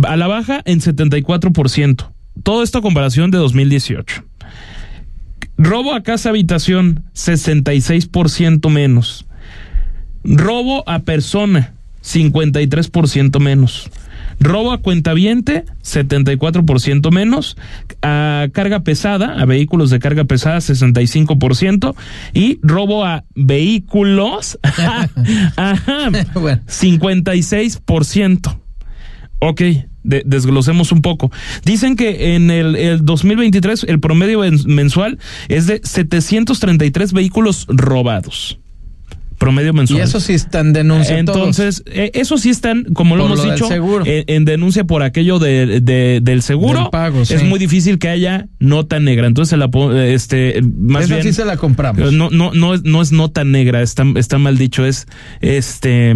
[0.07, 2.11] a la baja en 74%.
[2.41, 4.23] Todo esto a comparación de 2018.
[5.57, 9.25] Robo a casa habitación, 66% menos.
[10.23, 13.89] Robo a persona, 53% menos.
[14.39, 17.55] Robo a cuentaviente, 74% menos.
[18.01, 21.95] A carga pesada, a vehículos de carga pesada, 65%.
[22.33, 25.09] Y robo a vehículos, ajá,
[26.67, 28.62] 56%.
[29.39, 29.61] Ok,
[30.03, 31.31] desglosemos un poco.
[31.65, 35.19] Dicen que en el, el 2023 el promedio mensual
[35.49, 38.59] es de 733 vehículos robados
[39.43, 39.99] promedio mensual.
[39.99, 41.19] Y eso sí están denuncia.
[41.19, 43.67] Entonces, eh, eso sí están, como lo hemos dicho,
[44.05, 45.81] en, denuncia por aquello de,
[46.21, 46.89] del seguro.
[47.29, 49.27] Es muy difícil que haya nota negra.
[49.27, 49.69] Entonces, se la,
[50.05, 52.13] este, más Esa sí se la compramos.
[52.13, 55.07] No, no, no, es, no es nota negra, está, está mal dicho, es
[55.41, 56.15] este,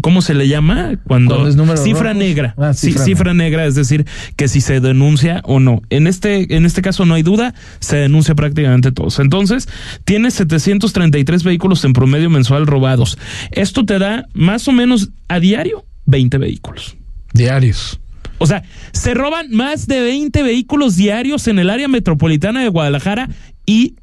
[0.00, 0.98] ¿cómo se le llama?
[1.06, 2.54] Cuando, cifra negra.
[2.58, 5.82] Ah, cifra, cifra negra, es decir, que si se denuncia o no.
[5.90, 9.18] En este, en este caso no hay duda, se denuncia prácticamente todos.
[9.20, 9.68] Entonces,
[10.04, 13.18] tiene 733 vehículos en promedio mensual robados.
[13.50, 16.96] Esto te da más o menos a diario 20 vehículos.
[17.34, 18.00] Diarios.
[18.38, 23.28] O sea, se roban más de 20 vehículos diarios en el área metropolitana de Guadalajara
[23.64, 23.96] y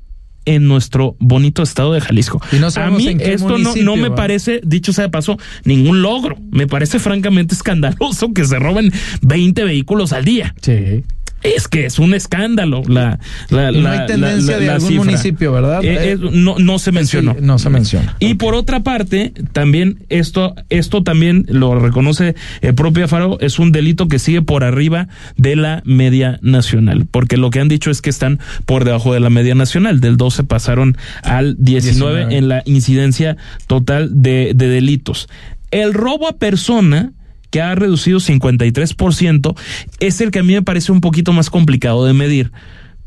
[0.45, 2.41] en nuestro bonito estado de Jalisco.
[2.75, 6.37] a mí esto no, no me parece, dicho sea de paso, ningún logro.
[6.51, 10.53] Me parece francamente escandaloso que se roben 20 vehículos al día.
[10.61, 11.03] Sí.
[11.43, 15.83] Es que es un escándalo la, la, no hay tendencia de algún municipio, ¿verdad?
[15.83, 17.35] Eh, eh, no, no se mencionó.
[17.39, 18.15] no se menciona.
[18.19, 23.71] Y por otra parte, también esto, esto también lo reconoce el propio Faro, es un
[23.71, 28.01] delito que sigue por arriba de la media nacional, porque lo que han dicho es
[28.01, 32.63] que están por debajo de la media nacional, del 12 pasaron al 19, en la
[32.65, 35.27] incidencia total de, de delitos.
[35.71, 37.13] El robo a persona,
[37.53, 39.55] que ha reducido 53%,
[39.99, 42.51] es el que a mí me parece un poquito más complicado de medir.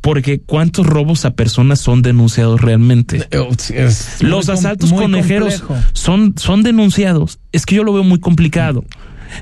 [0.01, 3.27] Porque ¿cuántos robos a personas son denunciados realmente?
[3.33, 7.41] Eh, Los asaltos conejeros son, son denunciados.
[7.51, 8.85] Es que yo lo veo muy complicado.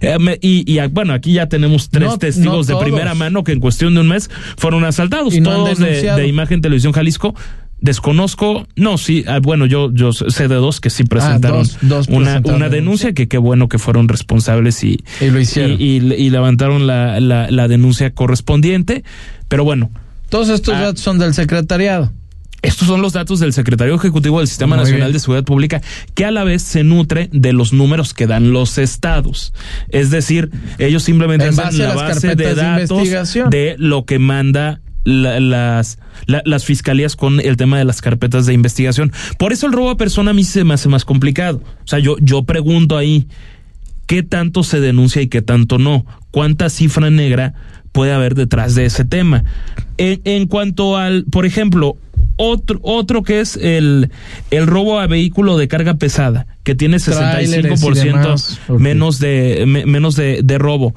[0.01, 4.01] Eh, y, bueno, aquí ya tenemos tres testigos de primera mano que en cuestión de
[4.01, 7.35] un mes fueron asaltados, todos de, Imagen Televisión Jalisco.
[7.85, 11.67] Desconozco, no, sí, ah, bueno, yo, yo sé de dos que sí ah, presentaron
[12.09, 18.11] una, una denuncia, que qué bueno que fueron responsables y, y, levantaron la, la, denuncia
[18.15, 19.05] correspondiente,
[19.49, 19.91] pero bueno.
[20.31, 22.11] Todos estos ah, datos son del secretariado.
[22.63, 25.83] Estos son los datos del Secretario Ejecutivo del Sistema Nacional de Seguridad Pública,
[26.15, 29.53] que a la vez se nutre de los números que dan los estados.
[29.91, 33.07] Es decir, ellos simplemente dan la base de datos
[33.51, 39.13] de lo que manda las, las fiscalías con el tema de las carpetas de investigación.
[39.39, 41.63] Por eso el robo a persona a mí se me hace más complicado.
[41.85, 43.29] O sea, yo, yo pregunto ahí,
[44.07, 46.07] ¿qué tanto se denuncia y qué tanto no?
[46.31, 47.55] ¿Cuánta cifra negra
[47.93, 49.45] puede haber detrás de ese tema?
[49.99, 51.97] En, en cuanto al, por ejemplo,
[52.37, 54.11] otro, otro que es el,
[54.51, 60.59] el robo a vehículo de carga pesada, que tiene 65% menos de, menos de, de
[60.59, 60.95] robo.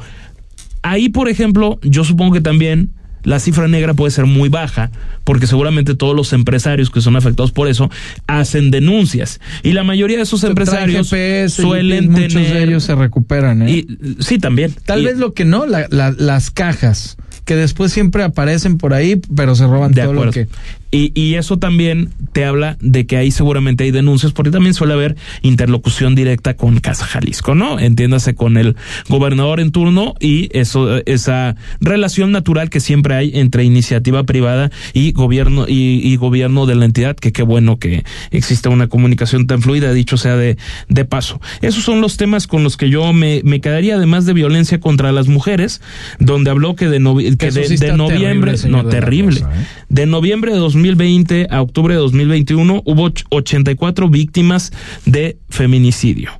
[0.81, 2.91] Ahí, por ejemplo, yo supongo que también
[3.23, 4.91] la cifra negra puede ser muy baja,
[5.23, 7.89] porque seguramente todos los empresarios que son afectados por eso
[8.27, 9.39] hacen denuncias.
[9.63, 12.31] Y la mayoría de esos empresarios suelen tener.
[12.31, 13.63] Muchos de ellos se recuperan.
[13.63, 13.71] ¿eh?
[13.71, 13.87] Y,
[14.19, 14.73] sí, también.
[14.85, 19.65] Tal vez lo que no, las cajas que después siempre aparecen por ahí, pero se
[19.65, 20.47] roban todo lo que.
[20.91, 24.93] Y, y, eso también te habla de que ahí seguramente hay denuncias, porque también suele
[24.93, 27.79] haber interlocución directa con Casa Jalisco, ¿no?
[27.79, 28.75] Entiéndase con el
[29.09, 35.11] gobernador en turno y eso, esa relación natural que siempre hay entre iniciativa privada y
[35.11, 39.61] gobierno y, y gobierno de la entidad, que qué bueno que exista una comunicación tan
[39.61, 41.41] fluida, dicho sea de, de paso.
[41.61, 45.11] Esos son los temas con los que yo me, me quedaría, además de violencia contra
[45.11, 45.81] las mujeres,
[46.19, 46.99] donde habló que de,
[47.37, 49.65] que de, noviembre, no, terrible, ¿eh?
[49.89, 54.71] de noviembre de 2020 a octubre de 2021 hubo 84 víctimas
[55.05, 56.31] de feminicidio.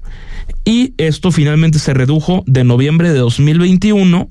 [0.64, 4.28] Y esto finalmente se redujo de noviembre de 2021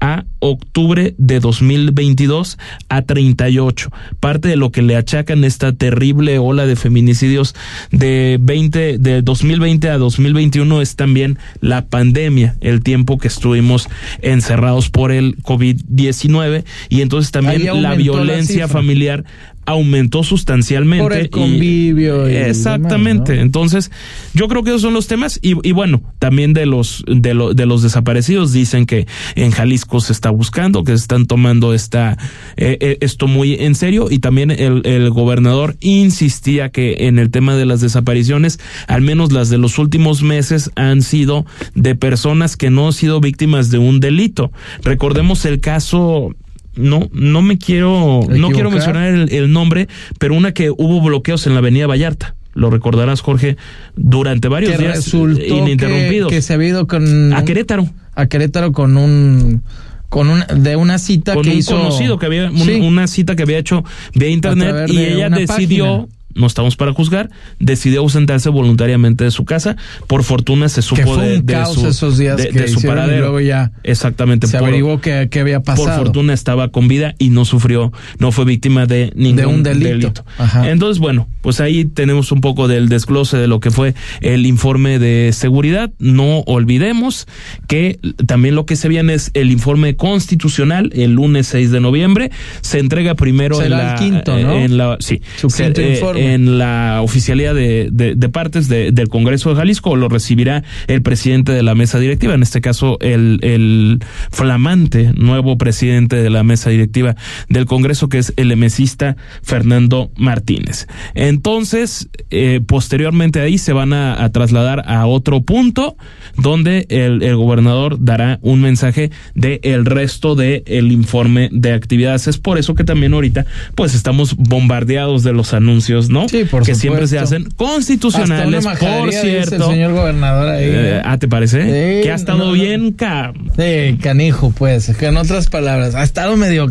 [0.00, 3.90] a octubre de 2022 a 38.
[4.18, 7.54] Parte de lo que le achacan esta terrible ola de feminicidios
[7.90, 13.88] de 20 de 2020 a 2021 es también la pandemia, el tiempo que estuvimos
[14.22, 19.24] encerrados por el COVID-19 y entonces también la violencia familiar
[19.66, 21.02] aumentó sustancialmente.
[21.02, 22.26] Por el convivio.
[22.26, 23.40] exactamente.
[23.40, 23.90] Entonces,
[24.34, 25.38] yo creo que esos son los temas.
[25.42, 30.12] Y, y bueno, también de los, de, de los desaparecidos dicen que en Jalisco se
[30.12, 32.16] está buscando, que se están tomando esta,
[32.56, 34.08] eh, eh, esto muy en serio.
[34.10, 39.32] Y también el, el gobernador insistía que en el tema de las desapariciones, al menos
[39.32, 43.78] las de los últimos meses, han sido de personas que no han sido víctimas de
[43.78, 44.52] un delito.
[44.82, 46.34] Recordemos el caso
[46.76, 49.88] no, no me quiero, no quiero mencionar el, nombre,
[50.18, 52.34] pero una que hubo bloqueos en la Avenida Vallarta.
[52.54, 53.56] lo recordarás Jorge,
[53.96, 56.30] durante varios días ininterrumpidos.
[56.30, 57.32] Que, se ha ido con...
[57.32, 57.88] A Querétaro.
[58.14, 59.62] A Querétaro con un
[60.10, 63.44] con un, de una cita con que un hizo conocido que había una cita que
[63.44, 69.30] había hecho vía internet y ella decidió no estamos para juzgar, decidió ausentarse voluntariamente de
[69.30, 69.76] su casa.
[70.06, 73.16] Por fortuna se supo de, su, esos días de, su paradero.
[73.16, 74.46] Y luego ya Exactamente.
[74.46, 75.86] Se averiguó que, había pasado.
[75.86, 80.24] Por fortuna estaba con vida y no sufrió, no fue víctima de ningún delito.
[80.64, 84.98] Entonces, bueno, pues ahí tenemos un poco del desglose de lo que fue el informe
[84.98, 85.90] de seguridad.
[85.98, 87.26] No olvidemos
[87.66, 92.30] que también lo que se viene es el informe constitucional el lunes 6 de noviembre.
[92.60, 94.52] Se entrega primero en la, quinto, ¿no?
[94.52, 99.56] en la sí, Su quinto eh, informe en la oficialía de, partes del Congreso de
[99.56, 105.56] Jalisco, lo recibirá el presidente de la mesa directiva, en este caso el, flamante nuevo
[105.56, 107.16] presidente de la mesa directiva
[107.48, 110.88] del Congreso, que es el emesista Fernando Martínez.
[111.14, 115.96] Entonces, eh, posteriormente ahí se van a, trasladar a otro punto
[116.36, 122.28] donde el, gobernador dará un mensaje de el resto del el informe de actividades.
[122.28, 126.28] Es por eso que también ahorita pues estamos bombardeados de los anuncios ¿no?
[126.28, 129.54] Sí, por Que siempre se hacen constitucionales, por cierto.
[129.54, 130.64] El señor gobernador ahí.
[130.66, 132.00] Eh, ah, ¿te parece?
[132.02, 133.32] que ha estado bien, ca...
[133.56, 134.94] Sí, canijo, pues.
[134.96, 136.68] Que en otras palabras, ha estado medio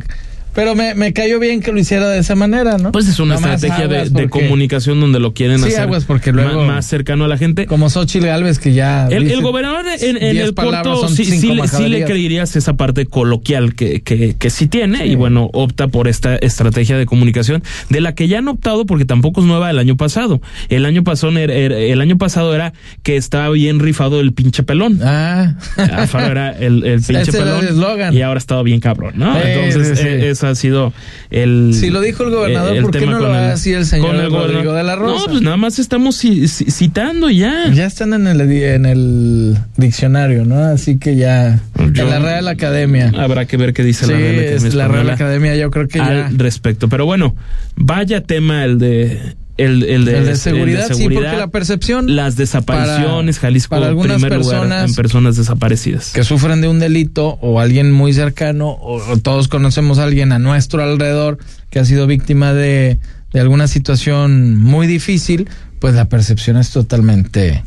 [0.53, 2.91] pero me, me, cayó bien que lo hiciera de esa manera, ¿no?
[2.91, 7.27] Pues es una estrategia de, comunicación donde lo quieren hacer porque luego, más, cercano a
[7.27, 7.65] la gente.
[7.65, 9.07] Como Xochitl Galvez, que ya.
[9.07, 14.49] El, gobernador en, el corto sí, sí, le creerías esa parte coloquial que, que, que
[14.49, 18.47] sí tiene y bueno, opta por esta estrategia de comunicación de la que ya han
[18.47, 20.41] optado porque tampoco es nueva el año pasado.
[20.69, 24.99] El año pasado era, el año pasado era que estaba bien rifado el pinche pelón.
[25.03, 25.55] Ah.
[25.77, 28.13] era el, el pinche pelón.
[28.13, 29.39] y ahora ha estado bien cabrón, ¿no?
[29.39, 30.93] Entonces, ha sido
[31.29, 31.73] el.
[31.73, 34.83] Si lo dijo el gobernador, ¿por qué no lo así el señor el Rodrigo de
[34.83, 35.19] la Rosa?
[35.19, 37.69] No, pues nada más estamos citando ya.
[37.73, 40.59] Ya están en el, en el diccionario, ¿no?
[40.63, 41.59] Así que ya.
[41.77, 43.11] en la Real Academia.
[43.17, 44.75] Habrá que ver qué dice la Real Academia.
[44.75, 46.89] la Real Academia, yo creo que al respecto.
[46.89, 47.35] Pero bueno,
[47.75, 52.15] vaya tema el de el, el, de, seguridad, sí, porque la percepción.
[52.15, 56.11] Las desapariciones, Jalisco, para algunas personas en personas desaparecidas.
[56.13, 60.39] Que sufren de un delito o alguien muy cercano o, todos conocemos a alguien a
[60.39, 62.99] nuestro alrededor que ha sido víctima de,
[63.33, 67.63] de alguna situación muy difícil, pues la percepción es totalmente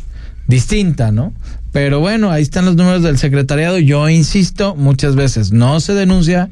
[0.46, 1.34] distinta, ¿no?
[1.72, 3.78] Pero bueno, ahí están los números del secretariado.
[3.78, 6.50] Yo insisto, muchas veces no se denuncia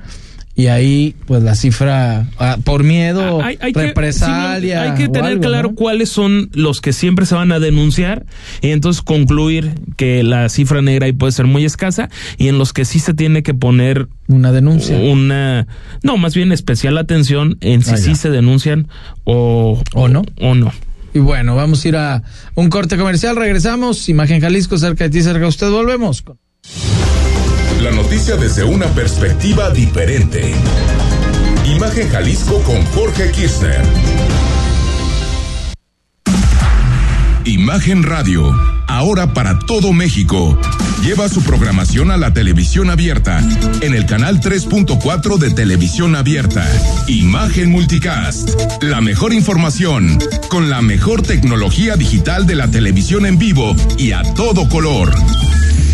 [0.55, 4.83] y ahí pues la cifra ah, por miedo, hay, represalia.
[4.83, 8.27] hay que tener claro cuáles son los que siempre se van a denunciar
[8.61, 12.73] y entonces concluir que la cifra negra ahí puede ser muy escasa y en los
[12.73, 14.99] que sí se tiene que poner una denuncia.
[14.99, 15.67] Una
[16.03, 18.89] no, más bien especial atención en si ah, sí se denuncian
[19.25, 20.73] o o no o no.
[21.15, 22.23] Y bueno, vamos a ir a
[22.55, 26.23] un corte comercial, regresamos, Imagen Jalisco cerca de ti, cerca de usted, volvemos.
[27.81, 30.53] La noticia desde una perspectiva diferente.
[31.65, 33.81] Imagen Jalisco con Jorge Kirchner.
[37.47, 38.55] Imagen Radio,
[38.87, 40.59] ahora para todo México.
[41.03, 43.43] Lleva su programación a la televisión abierta,
[43.81, 46.67] en el canal 3.4 de televisión abierta.
[47.07, 48.51] Imagen Multicast,
[48.83, 54.23] la mejor información, con la mejor tecnología digital de la televisión en vivo y a
[54.35, 55.15] todo color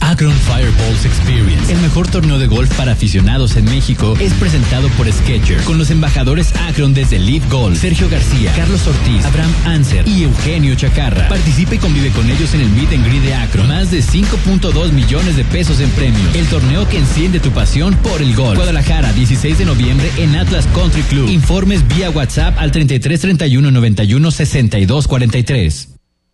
[0.00, 5.10] Akron Fireballs Experience, el mejor torneo de golf para aficionados en México, es presentado por
[5.10, 10.24] Sketcher, con los embajadores Akron desde Lead Golf, Sergio García, Carlos Ortiz, Abraham Anser y
[10.24, 11.28] Eugenio Chacarra.
[11.28, 13.68] Participe y convive con ellos en el Meet and Greet de Akron.
[13.68, 16.34] Más de 5.2 millones de pesos en premios.
[16.34, 18.56] El torneo que enciende tu pasión por el golf.
[18.56, 21.28] Guadalajara, 16 de noviembre en Atlas Country Club.
[21.28, 25.89] Informes vía WhatsApp al 33 31 91 62 43.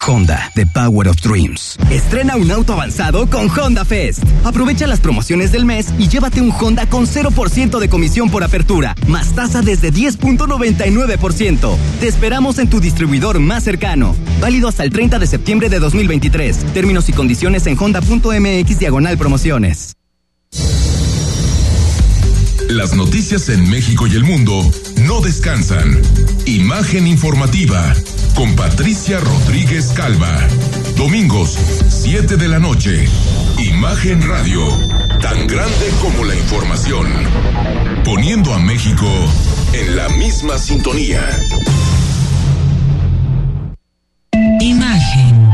[0.00, 1.76] Honda, The Power of Dreams.
[1.90, 4.22] Estrena un auto avanzado con Honda Fest.
[4.44, 8.94] Aprovecha las promociones del mes y llévate un Honda con 0% de comisión por apertura,
[9.08, 11.76] más tasa desde 10.99%.
[12.00, 14.14] Te esperamos en tu distribuidor más cercano.
[14.40, 16.72] Válido hasta el 30 de septiembre de 2023.
[16.72, 19.96] Términos y condiciones en honda.mx diagonal promociones.
[22.68, 24.60] Las noticias en México y el mundo
[25.02, 26.02] no descansan.
[26.46, 27.94] Imagen informativa
[28.34, 30.36] con Patricia Rodríguez Calva.
[30.96, 31.56] Domingos,
[31.88, 33.08] 7 de la noche.
[33.58, 34.66] Imagen Radio.
[35.22, 37.06] Tan grande como la información.
[38.04, 39.06] Poniendo a México
[39.72, 41.22] en la misma sintonía.
[44.60, 45.52] Imagen.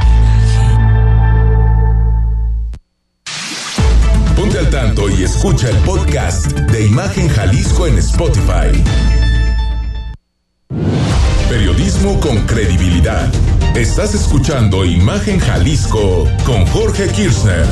[4.34, 6.46] Ponte al tanto y escucha el podcast
[6.84, 8.72] Imagen Jalisco en Spotify.
[11.48, 13.32] Periodismo con credibilidad.
[13.76, 17.66] Estás escuchando Imagen Jalisco con Jorge Kirchner.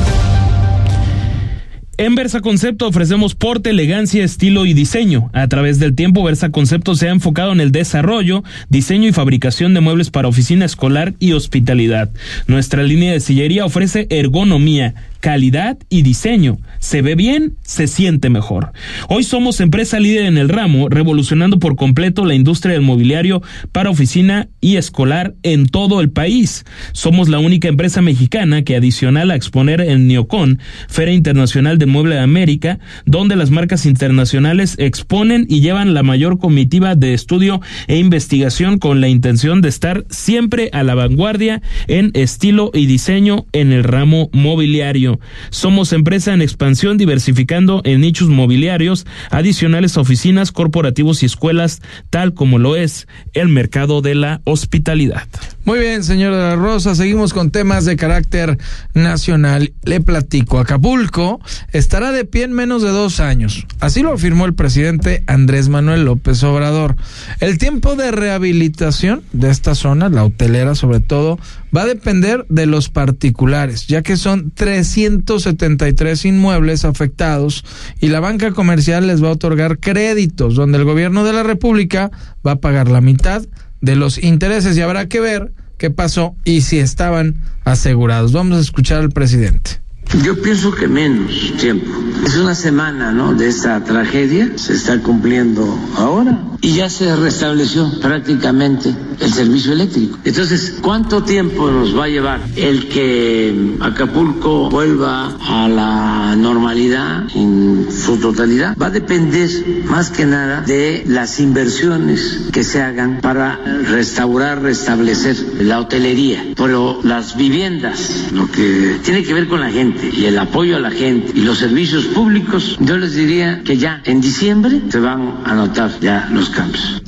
[1.97, 5.29] En Versa Concepto ofrecemos porte, elegancia, estilo y diseño.
[5.33, 9.73] A través del tiempo, Versa Concepto se ha enfocado en el desarrollo, diseño y fabricación
[9.73, 12.09] de muebles para oficina escolar y hospitalidad.
[12.47, 16.57] Nuestra línea de sillería ofrece ergonomía, calidad y diseño.
[16.79, 18.73] Se ve bien, se siente mejor.
[19.07, 23.41] Hoy somos empresa líder en el ramo, revolucionando por completo la industria del mobiliario
[23.71, 26.65] para oficina y escolar en todo el país.
[26.91, 30.59] Somos la única empresa mexicana que adicional a exponer en Neocon,
[30.89, 36.39] Feria Internacional de Mueble de América, donde las marcas internacionales exponen y llevan la mayor
[36.39, 42.09] comitiva de estudio e investigación con la intención de estar siempre a la vanguardia en
[42.15, 45.10] estilo y diseño en el ramo mobiliario.
[45.49, 52.33] Somos empresa en expansión diversificando en nichos mobiliarios adicionales a oficinas, corporativos y escuelas, tal
[52.33, 55.27] como lo es el mercado de la hospitalidad.
[55.63, 58.57] Muy bien, señor de la Rosa, seguimos con temas de carácter
[58.93, 59.73] nacional.
[59.83, 61.39] Le platico, Acapulco
[61.71, 63.67] estará de pie en menos de dos años.
[63.79, 66.95] Así lo afirmó el presidente Andrés Manuel López Obrador.
[67.39, 71.37] El tiempo de rehabilitación de esta zona, la hotelera sobre todo,
[71.75, 77.63] va a depender de los particulares, ya que son 373 inmuebles afectados
[77.99, 82.11] y la banca comercial les va a otorgar créditos donde el gobierno de la República
[82.45, 83.43] va a pagar la mitad
[83.81, 88.31] de los intereses y habrá que ver qué pasó y si estaban asegurados.
[88.31, 89.80] Vamos a escuchar al presidente.
[90.19, 91.89] Yo pienso que menos tiempo.
[92.25, 93.33] Es una semana, ¿no?
[93.33, 94.51] De esta tragedia.
[94.57, 100.19] Se está cumpliendo ahora y ya se restableció prácticamente el servicio eléctrico.
[100.23, 107.87] Entonces, ¿cuánto tiempo nos va a llevar el que Acapulco vuelva a la normalidad en
[107.91, 108.77] su totalidad?
[108.79, 109.49] Va a depender
[109.85, 113.59] más que nada de las inversiones que se hagan para
[113.89, 116.45] restaurar, restablecer la hotelería.
[116.55, 120.79] Pero las viviendas, lo que tiene que ver con la gente y el apoyo a
[120.79, 125.41] la gente y los servicios públicos, yo les diría que ya en diciembre se van
[125.45, 127.03] a notar ya los cambios.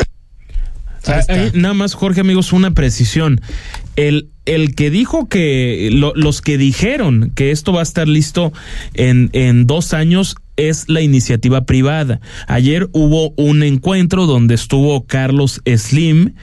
[1.53, 3.41] nada más, Jorge, amigos, una precisión.
[3.95, 8.53] El, el que dijo que, los que dijeron que esto va a estar listo
[8.93, 12.19] en, en dos años es la iniciativa privada.
[12.47, 16.35] Ayer hubo un encuentro donde estuvo Carlos Slim,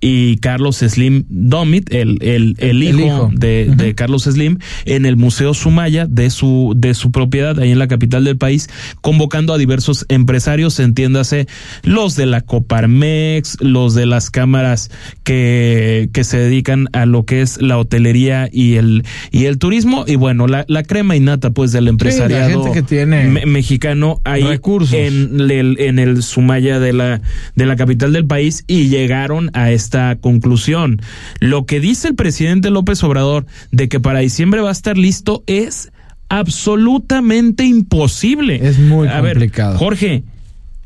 [0.00, 5.54] y Carlos Slim Domit, el, el, el, hijo, De, de, Carlos Slim, en el Museo
[5.54, 8.68] Sumaya de su, de su propiedad, ahí en la capital del país,
[9.00, 11.48] convocando a diversos empresarios, entiéndase,
[11.82, 14.90] los de la Coparmex, los de las cámaras
[15.24, 20.04] que, que se dedican a lo que es la hotelería y el, y el turismo,
[20.06, 24.94] y bueno, la, la crema innata pues del empresariado que tiene mexicano ahí recursos.
[24.94, 27.20] en el, en el Sumaya de la,
[27.56, 31.00] de la capital del país y llegaron a este esta conclusión.
[31.40, 35.42] Lo que dice el presidente López Obrador de que para diciembre va a estar listo
[35.46, 35.90] es
[36.28, 38.60] absolutamente imposible.
[38.62, 39.78] Es muy complicado.
[39.78, 40.24] Jorge,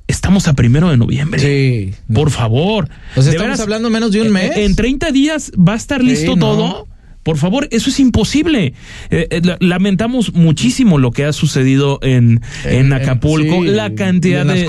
[0.06, 1.40] estamos a primero de noviembre.
[1.40, 1.94] Sí.
[2.14, 2.88] Por favor.
[3.14, 4.56] Pues estamos hablando menos de un mes.
[4.56, 6.86] En 30 días va a estar listo todo.
[7.22, 8.74] Por favor, eso es imposible.
[9.10, 14.66] Eh, eh, lamentamos muchísimo lo que ha sucedido en, en, Acapulco, la cantidad de,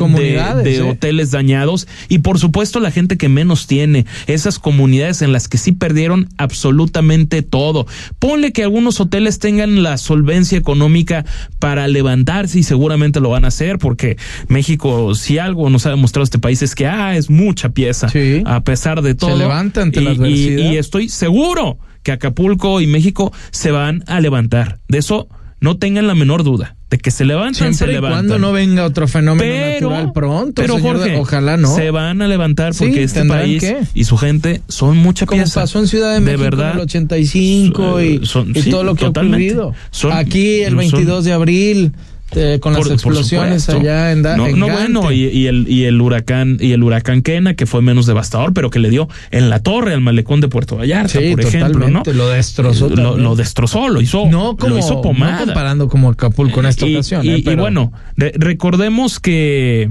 [0.64, 0.82] de, ¿eh?
[0.82, 5.58] hoteles dañados y por supuesto la gente que menos tiene, esas comunidades en las que
[5.58, 7.88] sí perdieron absolutamente todo.
[8.20, 11.26] Ponle que algunos hoteles tengan la solvencia económica
[11.58, 16.24] para levantarse y seguramente lo van a hacer porque México, si algo nos ha demostrado
[16.24, 18.08] este país es que ah, es mucha pieza
[18.46, 19.32] a pesar de todo.
[19.32, 20.72] Se levanta ante la adversidad.
[20.72, 24.80] y estoy seguro que Acapulco y México se van a levantar.
[24.88, 25.28] De eso
[25.60, 26.76] no tengan la menor duda.
[26.90, 28.12] De que se levantan, se levantan.
[28.12, 30.62] cuando no venga otro fenómeno natural pronto.
[30.62, 31.74] Pero Jorge, ojalá no.
[31.74, 35.88] Se van a levantar porque este país y su gente son mucha Como pasó en
[35.88, 38.22] Ciudad de México verdad, en el 85 y,
[38.54, 39.74] y todo lo que ha ocurrido.
[40.12, 41.94] Aquí el 22 de abril
[42.36, 46.72] eh, con las explosiones allá en, no, no bueno y, el y el huracán y
[46.72, 50.02] el huracán Kena que fue menos devastador pero que le dio en la torre al
[50.02, 54.76] malecón de Puerto Vallarta por ejemplo no lo destrozó lo, destrozó lo hizo no como,
[54.76, 55.40] lo hizo pomada.
[55.40, 57.56] no comparando como Acapulco en esta ocasión y, ¿eh?
[57.56, 59.90] bueno recordemos que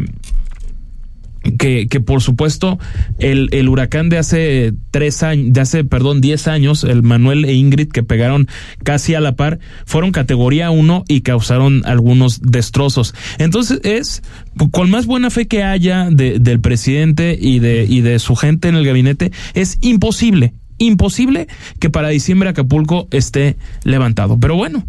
[1.59, 2.79] que, que por supuesto
[3.19, 7.55] el, el, huracán de hace tres años, de hace, perdón, diez años, el Manuel e
[7.55, 8.49] Ingrid que pegaron
[8.83, 13.15] casi a la par, fueron categoría uno y causaron algunos destrozos.
[13.39, 14.23] Entonces es,
[14.71, 18.69] con más buena fe que haya de, del presidente y de, y de su gente
[18.69, 24.39] en el gabinete, es imposible, imposible que para diciembre Acapulco esté levantado.
[24.39, 24.85] Pero bueno,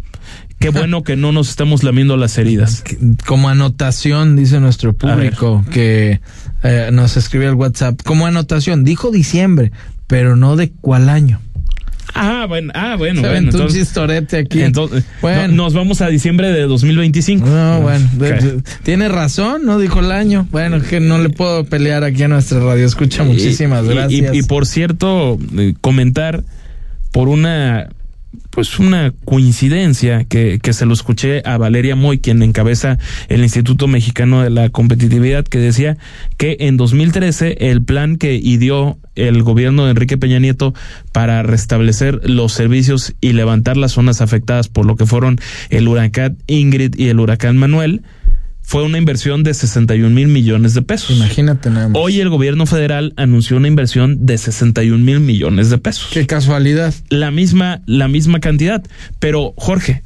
[0.58, 2.84] Qué bueno que no nos estamos lamiendo las heridas.
[3.26, 6.20] Como anotación, dice nuestro público, que
[6.64, 8.00] eh, nos escribió el WhatsApp.
[8.02, 9.70] Como anotación, dijo diciembre,
[10.06, 11.40] pero no de cuál año.
[12.14, 13.50] Ah, bueno, ah, bueno, Se bueno.
[13.52, 14.62] un chistorete aquí.
[14.62, 15.48] Entonces, bueno.
[15.48, 17.46] nos vamos a diciembre de 2025.
[17.46, 18.08] No, bueno,
[18.82, 20.46] tiene razón, no dijo el año.
[20.50, 22.86] Bueno, que no le puedo pelear aquí a nuestra radio.
[22.86, 24.34] Escucha, muchísimas gracias.
[24.34, 26.44] y por cierto, eh, comentar
[27.10, 27.88] por una
[28.50, 33.88] pues una coincidencia que, que se lo escuché a Valeria Moy, quien encabeza el Instituto
[33.88, 35.96] Mexicano de la Competitividad, que decía
[36.36, 40.74] que en 2013 el plan que ideó el gobierno de Enrique Peña Nieto
[41.12, 45.38] para restablecer los servicios y levantar las zonas afectadas por lo que fueron
[45.70, 48.02] el huracán Ingrid y el huracán Manuel,
[48.66, 51.10] fue una inversión de 61 mil millones de pesos.
[51.10, 56.08] Imagínate nada Hoy el gobierno federal anunció una inversión de 61 mil millones de pesos.
[56.10, 56.94] Qué casualidad.
[57.10, 58.82] La misma, la misma cantidad.
[59.18, 60.02] Pero, Jorge,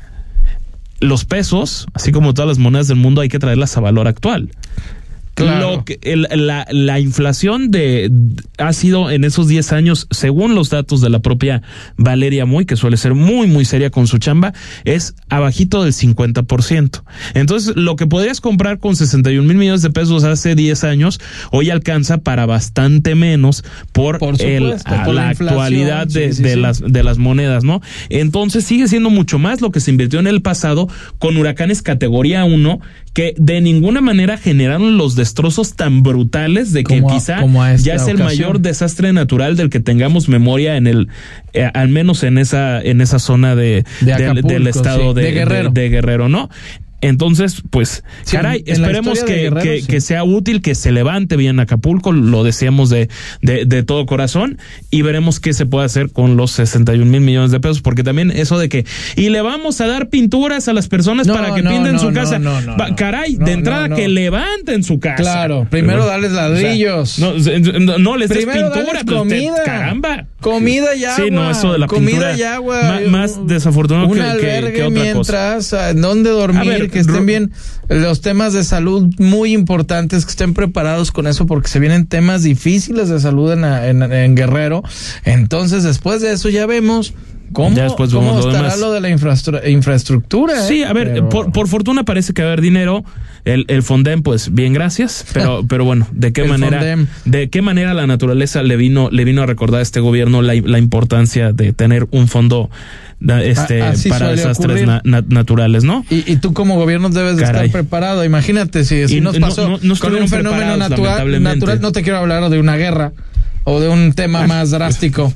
[0.99, 4.51] los pesos, así como todas las monedas del mundo, hay que traerlas a valor actual.
[5.39, 5.99] Lo que,
[6.37, 8.11] la, la, inflación de,
[8.59, 11.63] ha sido en esos 10 años, según los datos de la propia
[11.97, 14.53] Valeria Moy, que suele ser muy, muy seria con su chamba,
[14.85, 17.03] es abajito del 50%.
[17.35, 21.21] Entonces, lo que podrías comprar con 61 mil millones de pesos hace 10 años,
[21.51, 27.65] hoy alcanza para bastante menos por, el, la, actualidad de, de las, de las monedas,
[27.65, 27.81] ¿no?
[28.09, 32.45] Entonces, sigue siendo mucho más lo que se invirtió en el pasado con huracanes categoría
[32.45, 32.81] 1
[33.13, 37.45] que de ninguna manera generaron los destrozos tan brutales de que quizá
[37.77, 41.09] ya es el mayor desastre natural del que tengamos memoria en el
[41.53, 45.71] eh, al menos en esa en esa zona de, del, estado de, Guerrero.
[45.71, 46.49] de, Guerrero, ¿no?
[47.01, 52.91] Entonces, pues, caray, esperemos que, que, sea útil, que se levante bien Acapulco, lo deseamos
[52.91, 53.09] de,
[53.41, 54.59] de, de, todo corazón
[54.91, 58.33] y veremos qué se puede hacer con los 61 mil millones de pesos, porque también
[58.33, 58.85] eso de que,
[59.15, 62.41] y le vamos a dar pinturas a las personas para que pinten su casa.
[62.97, 65.23] caray, de entrada que levanten su casa.
[65.23, 67.19] Claro, primero darles ladrillos.
[67.19, 67.35] no,
[67.99, 69.63] no, les des pintura, pues, comida.
[69.65, 70.27] caramba.
[70.41, 71.25] Comida y agua.
[71.25, 73.01] Sí, no, eso de la comida y agua.
[73.09, 75.95] Más, desafortunado que, que, otra mientras, cosa.
[75.95, 76.88] ¿dónde dormir?
[76.89, 77.53] Que estén bien
[77.89, 82.43] los temas de salud muy importantes, que estén preparados con eso, porque se vienen temas
[82.43, 84.83] difíciles de salud en, en, Guerrero.
[85.25, 87.15] Entonces, después de eso ya vemos
[87.53, 90.61] ¿Cómo, ¿cómo estará lo, de la infraestructura?
[90.63, 93.05] Sí, a ver, por, fortuna parece que va a haber dinero.
[93.45, 95.25] El, el Fondem, pues bien, gracias.
[95.33, 99.43] Pero, pero bueno, ¿de qué manera, de qué manera la naturaleza le vino, le vino
[99.43, 102.69] a recordar a este gobierno la, la importancia de tener un fondo
[103.21, 106.05] este, para desastres naturales, ¿no?
[106.11, 108.25] Y, tú como gobierno debes de estar preparado.
[108.25, 112.61] Imagínate si, si nos pasó con un fenómeno natural, natural, no te quiero hablar de
[112.61, 113.13] una guerra
[113.65, 115.33] o de un tema más drástico.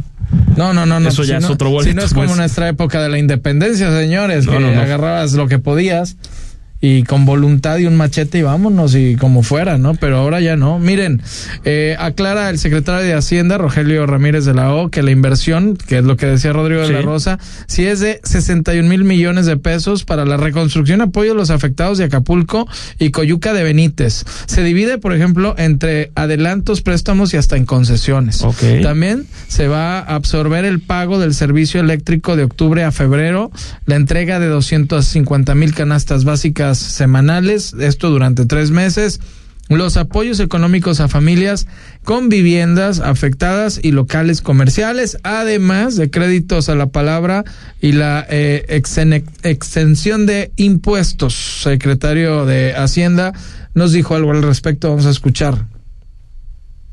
[0.57, 1.09] No, no, no, no.
[1.09, 1.91] Eso ya es otro boleto.
[1.91, 2.37] Si no es como pues.
[2.37, 6.17] nuestra época de la independencia, señores, que agarrabas lo que podías
[6.85, 9.95] y con voluntad y un machete y vámonos y como fuera, ¿no?
[9.95, 10.81] Pero ahora ya no.
[10.81, 11.23] Miren,
[11.65, 15.99] eh, aclara el secretario de Hacienda, Rogelio Ramírez de la O, que la inversión, que
[15.99, 19.57] es lo que decía Rodrigo de la Rosa, si es de 61 mil millones de
[19.57, 22.67] pesos para la reconstrucción, apoyo a los afectados de Acapulco
[22.99, 24.25] y Coyuca de Benítez.
[24.47, 28.45] Se divide, por ejemplo, entre adelantos, préstamos y hasta en concesiones.
[28.83, 33.53] También se va a absorber el pago del servicio eléctrico de octubre a febrero,
[33.87, 39.21] la entrega de 250 mil canastas básicas semanales, esto durante tres meses,
[39.69, 41.67] los apoyos económicos a familias
[42.05, 47.45] con viviendas afectadas y locales comerciales, además de créditos a la palabra
[47.81, 48.65] y la eh,
[49.43, 51.63] exención de impuestos.
[51.63, 53.33] Secretario de Hacienda
[53.75, 55.72] nos dijo algo al respecto, vamos a escuchar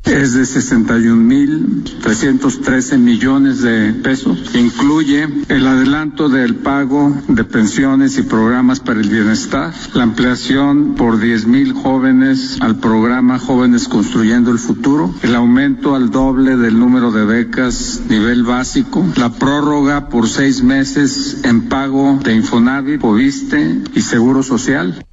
[0.05, 4.55] es de 61.313 millones de pesos.
[4.55, 11.19] Incluye el adelanto del pago de pensiones y programas para el bienestar, la ampliación por
[11.19, 17.25] 10.000 jóvenes al programa Jóvenes Construyendo el Futuro, el aumento al doble del número de
[17.25, 24.41] becas nivel básico, la prórroga por seis meses en pago de Infonavit, Poviste y Seguro
[24.43, 25.05] Social.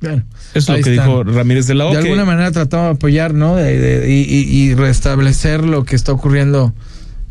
[0.00, 0.24] Bueno,
[0.54, 1.92] es lo que dijo Ramírez de la O.
[1.92, 3.58] De alguna manera tratamos de apoyar, ¿no?
[3.60, 6.72] y, restablecer lo que está ocurriendo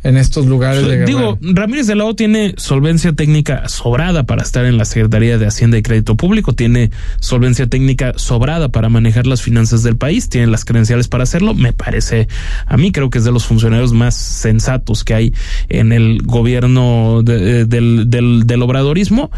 [0.04, 4.66] en estos lugares de Digo, Ramírez de la O tiene solvencia técnica sobrada para estar
[4.66, 9.42] en la Secretaría de Hacienda y Crédito Público, tiene solvencia técnica sobrada para manejar las
[9.42, 12.28] finanzas del país, tiene las credenciales para hacerlo, me parece,
[12.66, 15.34] a mí creo que es de los funcionarios más sensatos que hay
[15.70, 19.30] en el gobierno del, del, del obradorismo,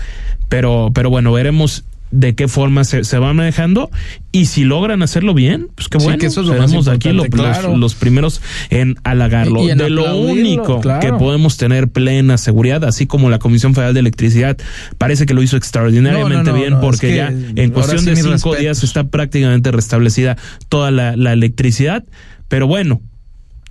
[0.48, 3.90] pero, pero bueno, veremos de qué forma se, se, va manejando
[4.32, 6.20] y si logran hacerlo bien, pues qué bueno.
[6.20, 9.66] que eso es aquí los, primeros en halagarlo.
[9.66, 14.58] de lo único que podemos tener plena seguridad, así como la Comisión Federal de Electricidad
[14.98, 19.72] parece que lo hizo extraordinariamente bien porque ya en cuestión de cinco días está prácticamente
[19.72, 20.38] restablecida
[20.70, 22.04] toda la, la electricidad.
[22.48, 23.02] Pero bueno,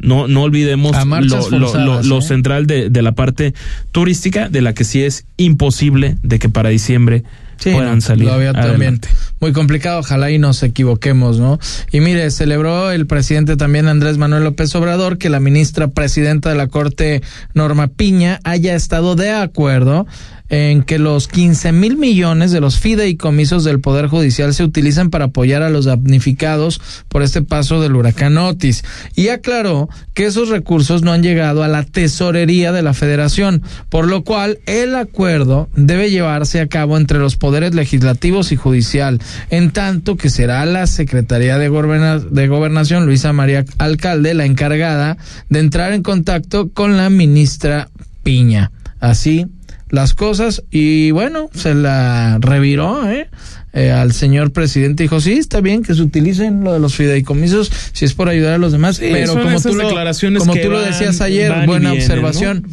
[0.00, 2.22] no, no olvidemos lo, lo, ¿eh?
[2.22, 3.54] central de, de, la parte
[3.92, 7.22] turística, de la que sí es imposible de que para diciembre
[7.62, 8.26] puedan salir.
[8.26, 9.00] Lo había también
[9.40, 11.58] muy complicado, ojalá y nos equivoquemos, ¿no?
[11.90, 16.56] Y mire, celebró el presidente también Andrés Manuel López Obrador que la ministra presidenta de
[16.56, 17.22] la Corte,
[17.54, 20.06] Norma Piña, haya estado de acuerdo
[20.52, 25.24] en que los 15 mil millones de los fideicomisos del Poder Judicial se utilizan para
[25.24, 26.78] apoyar a los damnificados
[27.08, 28.84] por este paso del huracán Otis.
[29.16, 34.06] Y aclaró que esos recursos no han llegado a la tesorería de la federación, por
[34.06, 39.70] lo cual el acuerdo debe llevarse a cabo entre los poderes legislativos y judicial, en
[39.70, 41.70] tanto que será la Secretaría de,
[42.30, 45.16] de Gobernación, Luisa María Alcalde, la encargada
[45.48, 47.88] de entrar en contacto con la ministra
[48.22, 48.70] Piña.
[49.00, 49.46] Así
[49.92, 53.28] las cosas y bueno, se la reviró, ¿eh?
[53.74, 57.70] Eh, al señor presidente dijo, sí, está bien que se utilicen lo de los fideicomisos
[57.92, 61.20] si es por ayudar a los demás, pero como tú, lo, como tú lo decías
[61.20, 62.66] ayer, buena observación.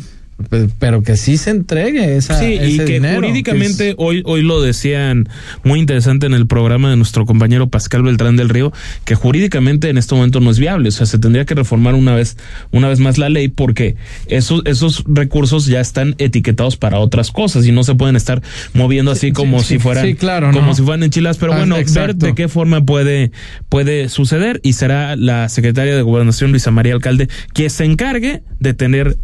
[0.80, 5.28] Pero que sí se entregue esa sí y que jurídicamente hoy hoy lo decían
[5.64, 8.72] muy interesante en el programa de nuestro compañero Pascal Beltrán del Río
[9.04, 10.90] que jurídicamente en este momento no es viable.
[10.90, 12.38] O sea se tendría que reformar una vez
[12.72, 13.96] una vez más la ley porque
[14.28, 18.42] esos esos recursos ya están etiquetados para otras cosas y no se pueden estar
[18.74, 21.38] moviendo así como si fueran claro, como si fueran enchiladas.
[21.38, 23.32] Pero ah, bueno ver de qué forma puede
[23.68, 28.74] puede suceder y será la secretaria de Gobernación Luisa María Alcalde quien se encargue de
[28.74, 29.18] tener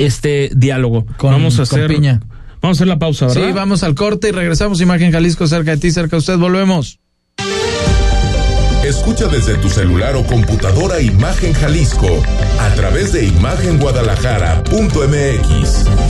[0.00, 1.06] este diálogo.
[1.22, 2.20] vamos a hacer Piña.
[2.62, 3.46] Vamos a hacer la pausa, ¿verdad?
[3.46, 4.80] Sí, vamos al corte y regresamos.
[4.80, 6.36] Imagen Jalisco cerca de ti, cerca de usted.
[6.36, 6.98] Volvemos.
[8.84, 12.22] Escucha desde tu celular o computadora Imagen Jalisco
[12.58, 16.09] a través de imagenguadalajara.mx.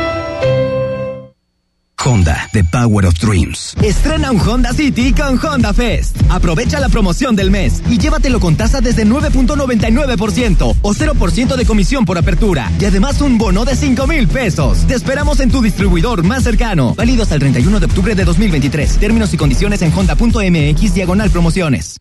[2.03, 3.75] Honda, The Power of Dreams.
[3.81, 6.17] Estrena un Honda City con Honda Fest.
[6.29, 12.05] Aprovecha la promoción del mes y llévatelo con tasa desde 9.99% o 0% de comisión
[12.05, 12.71] por apertura.
[12.79, 14.87] Y además un bono de 5 mil pesos.
[14.87, 16.95] Te esperamos en tu distribuidor más cercano.
[16.95, 18.97] Válido hasta el 31 de octubre de 2023.
[18.97, 21.97] Términos y condiciones en honda.mx diagonal promociones.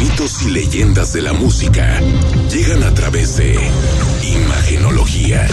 [0.00, 2.00] Mitos y leyendas de la música
[2.52, 3.58] llegan a través de
[4.22, 5.46] Imagenología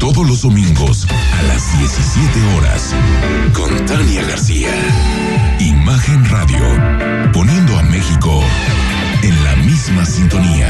[0.00, 2.94] todos los domingos a las 17 horas
[3.52, 4.70] con Tania García.
[5.60, 6.64] Imagen Radio,
[7.34, 8.42] poniendo a México
[9.22, 10.68] en la misma sintonía.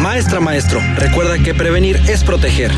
[0.00, 2.72] Maestra, maestro, recuerda que prevenir es proteger.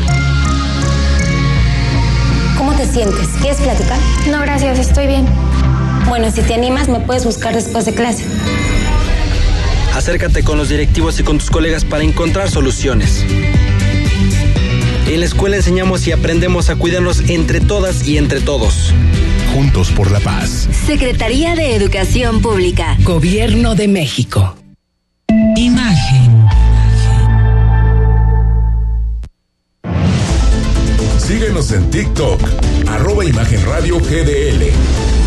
[2.57, 3.29] ¿Cómo te sientes?
[3.39, 3.97] ¿Quieres platicar?
[4.29, 5.25] No, gracias, estoy bien.
[6.09, 8.25] Bueno, si te animas, me puedes buscar después de clase.
[9.93, 13.23] Acércate con los directivos y con tus colegas para encontrar soluciones.
[15.07, 18.91] En la escuela enseñamos y aprendemos a cuidarnos entre todas y entre todos.
[19.53, 20.67] Juntos por la paz.
[20.87, 22.97] Secretaría de Educación Pública.
[23.03, 24.55] Gobierno de México.
[25.55, 26.47] Imagen.
[31.19, 32.41] Síguenos en TikTok,
[32.87, 35.18] arroba Imagen Radio GDL.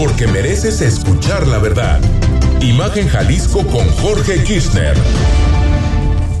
[0.00, 2.00] Porque mereces escuchar la verdad.
[2.62, 4.96] Imagen Jalisco con Jorge Kirchner.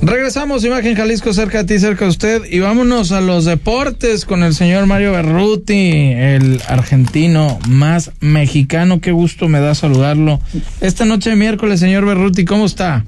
[0.00, 4.42] Regresamos, Imagen Jalisco, cerca de ti, cerca de usted, y vámonos a los deportes con
[4.44, 9.02] el señor Mario Berruti, el argentino más mexicano.
[9.02, 10.40] Qué gusto me da saludarlo.
[10.80, 13.04] Esta noche de miércoles, señor Berruti, ¿cómo está?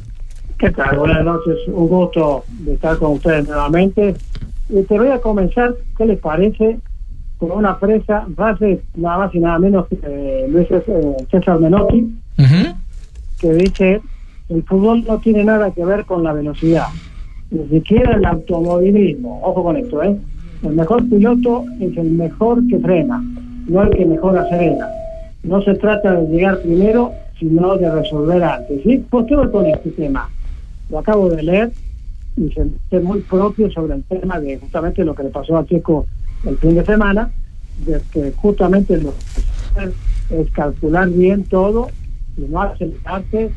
[0.58, 0.98] ¿Qué tal?
[0.98, 4.14] Buenas noches, un gusto de estar con ustedes nuevamente
[4.68, 6.78] Y te voy a comenzar, ¿qué les parece?
[7.42, 8.04] Con una frase,
[8.36, 12.14] frase nada más y nada menos que eh, Luis eh, César Menotti,
[13.40, 14.00] que dice,
[14.48, 16.86] el fútbol no tiene nada que ver con la velocidad,
[17.50, 20.16] ni siquiera el automovilismo, ojo con esto, ¿eh?
[20.62, 23.20] El mejor piloto es el mejor que frena,
[23.66, 24.88] no el que mejor acelera.
[25.42, 28.84] No se trata de llegar primero, sino de resolver antes.
[28.84, 29.04] ¿sí?
[29.10, 30.30] ¿Por qué voy con este tema?
[30.90, 31.72] Lo acabo de leer
[32.36, 36.06] y se muy propio sobre el tema de justamente lo que le pasó a Checo
[36.44, 37.30] el fin de semana,
[37.86, 39.14] de que justamente lo
[40.30, 41.88] es calcular bien todo
[42.36, 43.50] y no acelerarse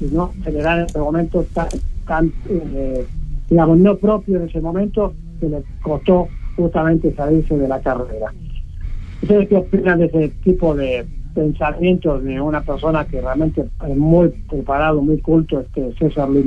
[0.00, 1.68] y no acelerar en ese momento tan,
[2.06, 3.04] tan eh,
[3.48, 8.32] digamos, no propio en ese momento que le costó justamente salirse de la carrera.
[9.22, 14.28] ¿Ustedes qué opinan de ese tipo de pensamientos de una persona que realmente es muy
[14.50, 16.44] preparado, muy culto, este César Luis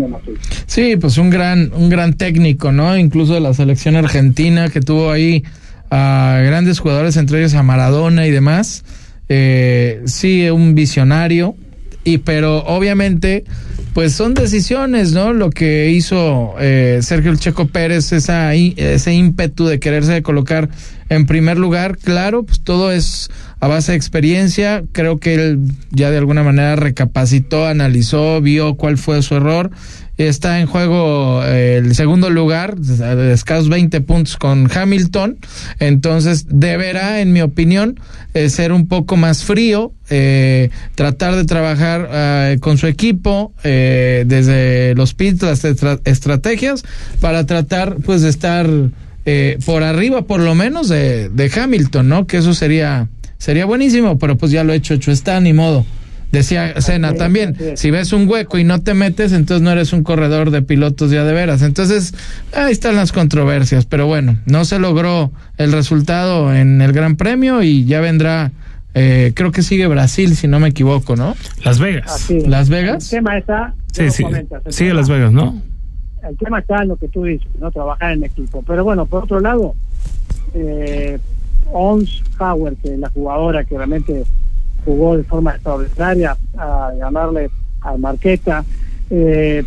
[0.68, 2.98] Sí, pues un gran, un gran técnico, ¿no?
[2.98, 5.44] Incluso de la selección argentina que tuvo ahí
[5.96, 8.84] a grandes jugadores, entre ellos a Maradona y demás.
[9.30, 11.56] Eh, sí, un visionario,
[12.04, 13.46] y pero obviamente
[13.94, 15.32] pues son decisiones, ¿no?
[15.32, 20.68] Lo que hizo eh, Sergio El Checo Pérez, esa, ese ímpetu de quererse colocar
[21.08, 23.30] en primer lugar, claro, pues todo es
[23.62, 25.60] a base de experiencia, creo que él
[25.92, 29.72] ya de alguna manera recapacitó, analizó, vio cuál fue su error
[30.18, 32.76] está en juego eh, el segundo lugar,
[33.32, 35.38] escasos 20 puntos con Hamilton,
[35.80, 38.00] entonces deberá, en mi opinión,
[38.34, 45.14] eh, ser un poco más frío, eh, tratar de trabajar con su equipo desde los
[45.14, 46.84] pits, las estrategias,
[47.20, 48.70] para tratar pues de estar
[49.66, 52.28] por arriba, por lo menos, de, de Hamilton, ¿no?
[52.28, 55.86] Que eso sería, sería buenísimo, pero pues ya lo he hecho, hecho está, ni modo.
[56.36, 60.04] Decía Sena también, si ves un hueco y no te metes, entonces no eres un
[60.04, 61.62] corredor de pilotos ya de veras.
[61.62, 62.14] Entonces,
[62.54, 67.64] ahí están las controversias, pero bueno, no se logró el resultado en el Gran Premio
[67.64, 68.52] y ya vendrá,
[68.96, 71.38] eh, creo que sigue Brasil, si no me equivoco, ¿no?
[71.64, 72.30] Las Vegas.
[72.30, 73.14] Las Vegas.
[73.14, 74.26] El tema está, sí, sí,
[74.68, 75.62] sigue Las Vegas, ¿no?
[76.28, 77.72] El tema está en lo que tú dices, ¿no?
[77.72, 78.62] Trabajar en equipo.
[78.68, 79.74] Pero bueno, por otro lado,
[80.54, 81.18] eh,
[81.72, 84.26] Ons Howard, que es la jugadora que realmente
[84.86, 87.50] jugó de forma extraordinaria a ganarle
[87.82, 88.64] a Marqueta.
[89.10, 89.64] Eh,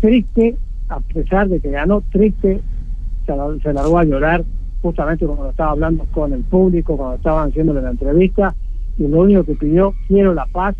[0.00, 0.56] triste,
[0.88, 2.60] a pesar de que ganó, triste,
[3.26, 4.44] se, largó a llorar
[4.82, 8.54] justamente cuando estaba hablando con el público, cuando estaban haciéndole la entrevista,
[8.98, 10.76] y lo único que pidió, quiero la paz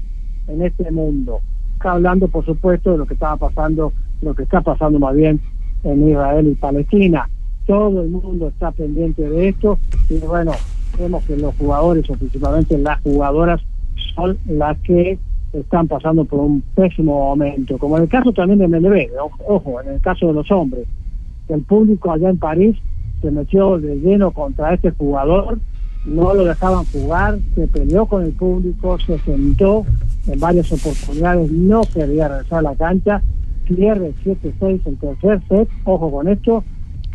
[0.47, 1.41] en este mundo.
[1.75, 5.41] Está hablando, por supuesto, de lo que estaba pasando, lo que está pasando más bien
[5.85, 7.29] en Israel y Palestina.
[7.67, 9.79] Todo el mundo está pendiente de esto,
[10.11, 10.53] y bueno,
[10.99, 13.61] vemos que los jugadores, o principalmente las jugadoras,
[14.15, 15.19] son las que
[15.53, 19.09] están pasando por un pésimo momento, como en el caso también de MLB,
[19.47, 20.87] ojo, en el caso de los hombres,
[21.49, 22.77] el público allá en París
[23.21, 25.59] se metió de lleno contra este jugador,
[26.05, 29.85] no lo dejaban jugar, se peleó con el público, se sentó
[30.27, 33.23] en varias oportunidades, no quería regresar a la cancha,
[33.67, 36.65] pierde 7-6 el tercer set, ojo con esto,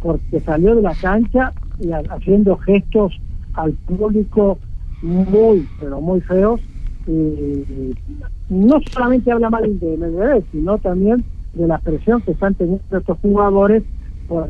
[0.02, 3.20] porque salió de la cancha y haciendo gestos
[3.64, 4.58] al público
[5.02, 6.60] muy, pero muy feos.
[8.50, 13.18] No solamente habla mal de Medvedev, sino también de la presión que están teniendo estos
[13.20, 13.84] jugadores
[14.28, 14.50] por,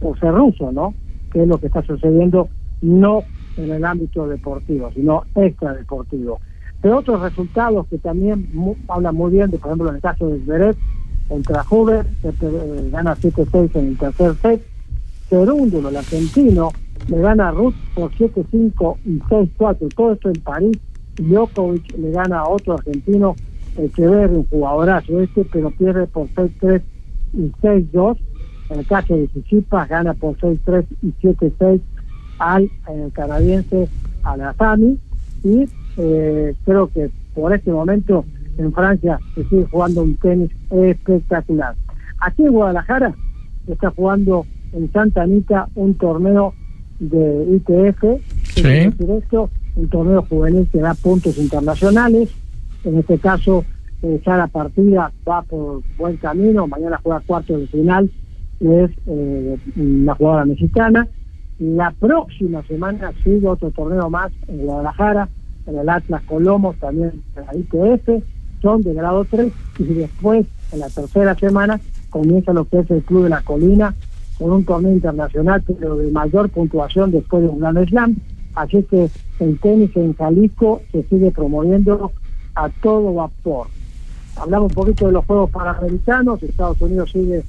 [0.00, 0.94] por ser ruso, ¿no?
[1.32, 2.48] Que es lo que está sucediendo
[2.80, 3.22] no
[3.56, 6.40] en el ámbito deportivo, sino extradeportivo.
[6.80, 8.48] Pero otros resultados que también
[8.88, 10.76] hablan muy bien, de, por ejemplo, en el caso de Zverev,
[11.28, 14.66] contra que eh, gana 7-6 en el tercer set.
[15.28, 16.70] Segundo, el argentino,
[17.10, 19.94] le gana Ruth por 7-5 y 6-4.
[19.94, 20.78] Todo esto en París.
[21.16, 23.34] Djokovic le gana a otro argentino,
[23.76, 26.80] ve un jugadorazo este, pero pierde por 6-3
[27.34, 28.16] y 6-2.
[28.70, 31.80] En el caso de Tsitsipas gana por 6-3 y 7-6
[32.38, 33.88] al eh, canadiense
[34.22, 34.98] Alazami.
[35.42, 38.24] Y eh, creo que por este momento
[38.56, 41.74] en Francia se sigue jugando un tenis espectacular.
[42.20, 43.14] Aquí en Guadalajara
[43.66, 46.54] está jugando en Santa Anita un torneo
[47.00, 48.04] de ITF,
[48.56, 52.28] esto, un torneo juvenil que da puntos internacionales.
[52.84, 53.64] En este caso,
[54.02, 56.66] eh, ya la partida va por buen camino.
[56.66, 58.10] Mañana juega cuarto de final,
[58.60, 61.08] es eh, una jugadora mexicana.
[61.58, 65.28] La próxima semana sigue otro torneo más en Guadalajara,
[65.66, 68.24] en el Atlas Colomos, también en la ITF,
[68.62, 69.52] son de grado 3.
[69.78, 73.94] Y después, en la tercera semana, comienza lo que es el Club de la Colina,
[74.40, 78.16] con un torneo internacional, pero de mayor puntuación después de un gran slam.
[78.54, 82.10] Así que el tenis en Jalisco se sigue promoviendo
[82.54, 83.66] a todo vapor.
[84.36, 87.44] Hablamos un poquito de los Juegos Panamericanos, Estados Unidos sigue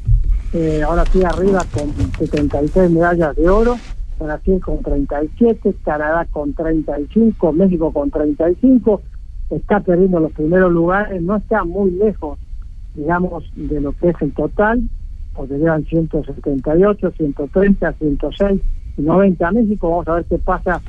[0.52, 3.78] eh, ahora sí arriba con 76 medallas de oro,
[4.20, 9.02] Brasil con 37, Canadá con 35, México con 35,
[9.50, 12.38] está perdiendo los primeros lugares, no está muy lejos,
[12.96, 14.84] digamos, de lo que es el total,
[15.34, 18.62] porque llevan 178, 130, 106
[18.98, 20.82] y 90 México, vamos a ver qué pasa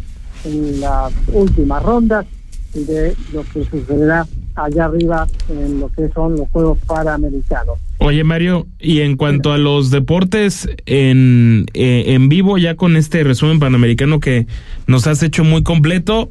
[0.45, 2.27] en las últimas rondas
[2.75, 7.79] de lo que sucederá allá arriba en lo que son los Juegos Panamericanos.
[7.99, 13.23] Oye Mario, y en cuanto a los deportes en, eh, en vivo, ya con este
[13.25, 14.47] resumen panamericano que
[14.87, 16.31] nos has hecho muy completo,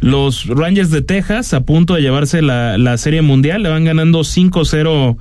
[0.00, 4.20] los Rangers de Texas a punto de llevarse la, la Serie Mundial, le van ganando
[4.20, 5.16] 5-0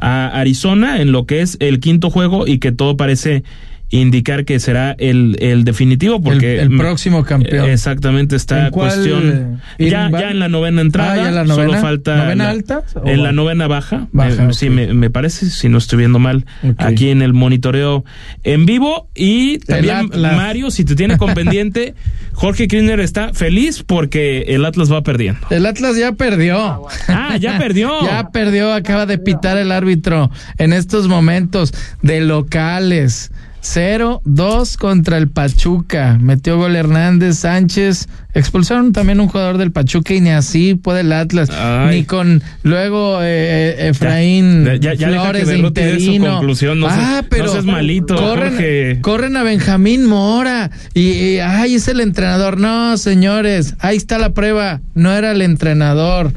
[0.00, 3.44] a Arizona en lo que es el quinto juego y que todo parece
[3.90, 7.68] indicar que será el, el definitivo porque el, próximo campeón.
[7.68, 12.50] exactamente está cuestión ya, ya en la novena entrada ah, la novena, solo falta ¿Novena
[12.50, 16.46] alta en la novena baja, baja sí me, me, parece si no estoy viendo mal
[16.78, 18.04] aquí en el monitoreo
[18.44, 21.94] en vivo y también Mario si te tiene con pendiente
[22.40, 25.46] Jorge Kirchner está feliz porque el Atlas va perdiendo.
[25.50, 26.86] El Atlas ya perdió.
[27.08, 27.90] Ah ya perdió.
[28.10, 33.30] Ya perdió acaba de pitar el árbitro en estos momentos de locales
[33.62, 36.18] 0-2 contra el Pachuca.
[36.20, 38.08] Metió gol Hernández Sánchez.
[38.32, 41.50] Expulsaron también un jugador del Pachuca y ni así puede el Atlas.
[41.90, 46.36] Ni con luego eh, eh Efraín ya, ya, Flores de interino.
[46.38, 46.80] conclusión.
[46.80, 48.16] No ah, pero no malito.
[48.16, 52.58] Corren, corren, a Benjamín Mora y, ay, es el entrenador.
[52.58, 54.80] No, señores, ahí está la prueba.
[54.94, 56.32] No era el entrenador.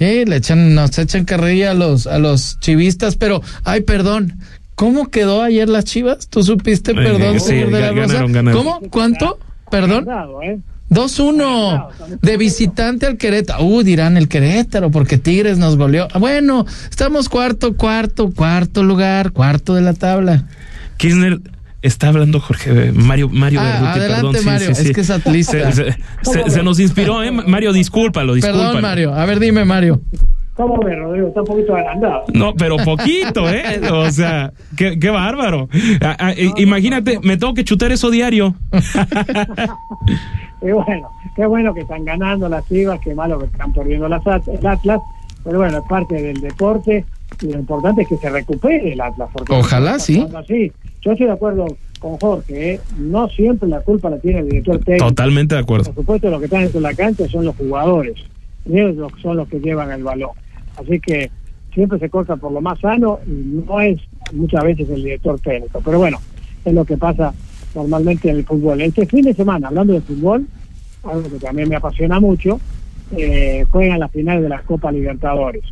[0.00, 4.38] Eh, le echan, nos echan carrilla a los, a los chivistas, pero, ay, perdón,
[4.78, 6.28] ¿Cómo quedó ayer las Chivas?
[6.28, 6.94] ¿Tú supiste?
[6.94, 8.24] Perdón, señor de la Rosa.
[8.52, 8.80] ¿Cómo?
[8.90, 9.40] ¿Cuánto?
[9.72, 10.06] Perdón.
[10.88, 13.64] 2-1 de visitante al Querétaro.
[13.64, 16.06] Uh, dirán el Querétaro porque Tigres nos goleó.
[16.20, 20.44] Bueno, estamos cuarto, cuarto, cuarto lugar, cuarto de la tabla.
[20.96, 21.40] Kirchner
[21.82, 25.72] está hablando Jorge Mario Mario ah, adelante Mario, es que es atlista.
[25.72, 27.32] Se, nos inspiró, ¿eh?
[27.32, 28.64] Mario, discúlpalo, discúlpalo.
[28.64, 29.12] Perdón, Mario.
[29.12, 30.00] A ver, dime, Mario.
[30.58, 31.28] ¿Cómo ves, Rodrigo?
[31.28, 32.24] Está un poquito agrandado.
[32.34, 33.80] No, pero poquito, ¿eh?
[33.92, 35.68] O sea, qué, qué bárbaro.
[36.00, 38.56] Ah, ah, imagínate, me tengo que chutar eso diario.
[40.60, 44.20] y bueno, qué bueno que están ganando las Chivas, qué malo que están perdiendo las
[44.48, 45.00] el Atlas,
[45.44, 47.04] pero bueno, es parte del deporte
[47.40, 49.30] y lo importante es que se recupere el Atlas.
[49.50, 50.26] Ojalá, sí.
[51.02, 51.66] Yo estoy de acuerdo
[52.00, 52.80] con Jorge, ¿eh?
[52.96, 55.06] no siempre la culpa la tiene el director técnico.
[55.06, 55.84] Totalmente de acuerdo.
[55.84, 58.16] Por supuesto, los que están en la cancha son los jugadores,
[58.68, 60.30] ellos son los que llevan el balón.
[60.78, 61.30] Así que
[61.74, 63.30] siempre se corta por lo más sano y
[63.66, 64.00] no es
[64.32, 65.80] muchas veces el director técnico.
[65.84, 66.18] Pero bueno,
[66.64, 67.32] es lo que pasa
[67.74, 68.80] normalmente en el fútbol.
[68.80, 70.46] Este fin de semana, hablando de fútbol,
[71.04, 72.60] algo que también me apasiona mucho,
[73.16, 75.64] eh, juegan las finales de la Copa Libertadores.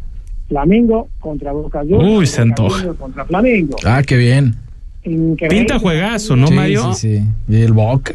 [0.48, 2.18] Flamengo contra Boca Juniors.
[2.18, 2.94] Uy, se antoja.
[2.94, 3.76] Contra Flamengo.
[3.84, 4.54] Ah, qué bien.
[5.02, 6.92] Pinta juegazo, ¿no, Mario?
[6.94, 7.24] Sí, sí.
[7.48, 8.14] Y el Boca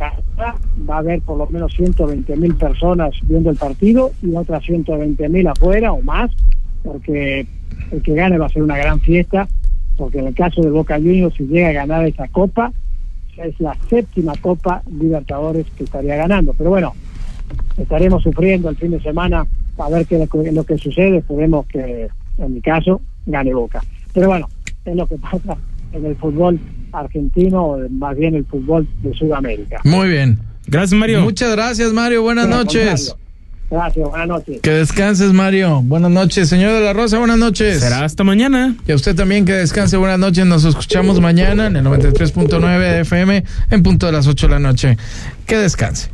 [0.00, 5.28] va a haber por lo menos 120 mil personas viendo el partido y otras 120
[5.28, 6.30] mil afuera o más,
[6.82, 7.46] porque
[7.90, 9.48] el que gane va a ser una gran fiesta,
[9.96, 12.72] porque en el caso de Boca Juniors, si llega a ganar esa copa,
[13.36, 16.54] es la séptima Copa Libertadores que estaría ganando.
[16.54, 16.94] Pero bueno,
[17.76, 19.46] estaremos sufriendo el fin de semana
[19.78, 21.18] a ver qué lo que sucede.
[21.18, 23.82] Esperemos que, en mi caso, gane Boca.
[24.12, 24.48] Pero bueno,
[24.84, 25.56] es lo que pasa
[25.94, 26.60] en el fútbol
[26.92, 29.80] argentino, más bien el fútbol de Sudamérica.
[29.84, 30.38] Muy bien.
[30.66, 31.22] Gracias, Mario.
[31.22, 32.22] Muchas gracias, Mario.
[32.22, 33.16] Buenas noches.
[33.70, 34.60] Gracias, buenas noches.
[34.60, 35.82] Que descanses, Mario.
[35.82, 37.80] Buenas noches, señor de la Rosa, buenas noches.
[37.80, 38.76] Será hasta mañana.
[38.86, 40.46] Y a usted también que descanse, buenas noches.
[40.46, 44.96] Nos escuchamos mañana en el 93.9 FM en punto de las 8 de la noche.
[45.46, 46.13] Que descanse.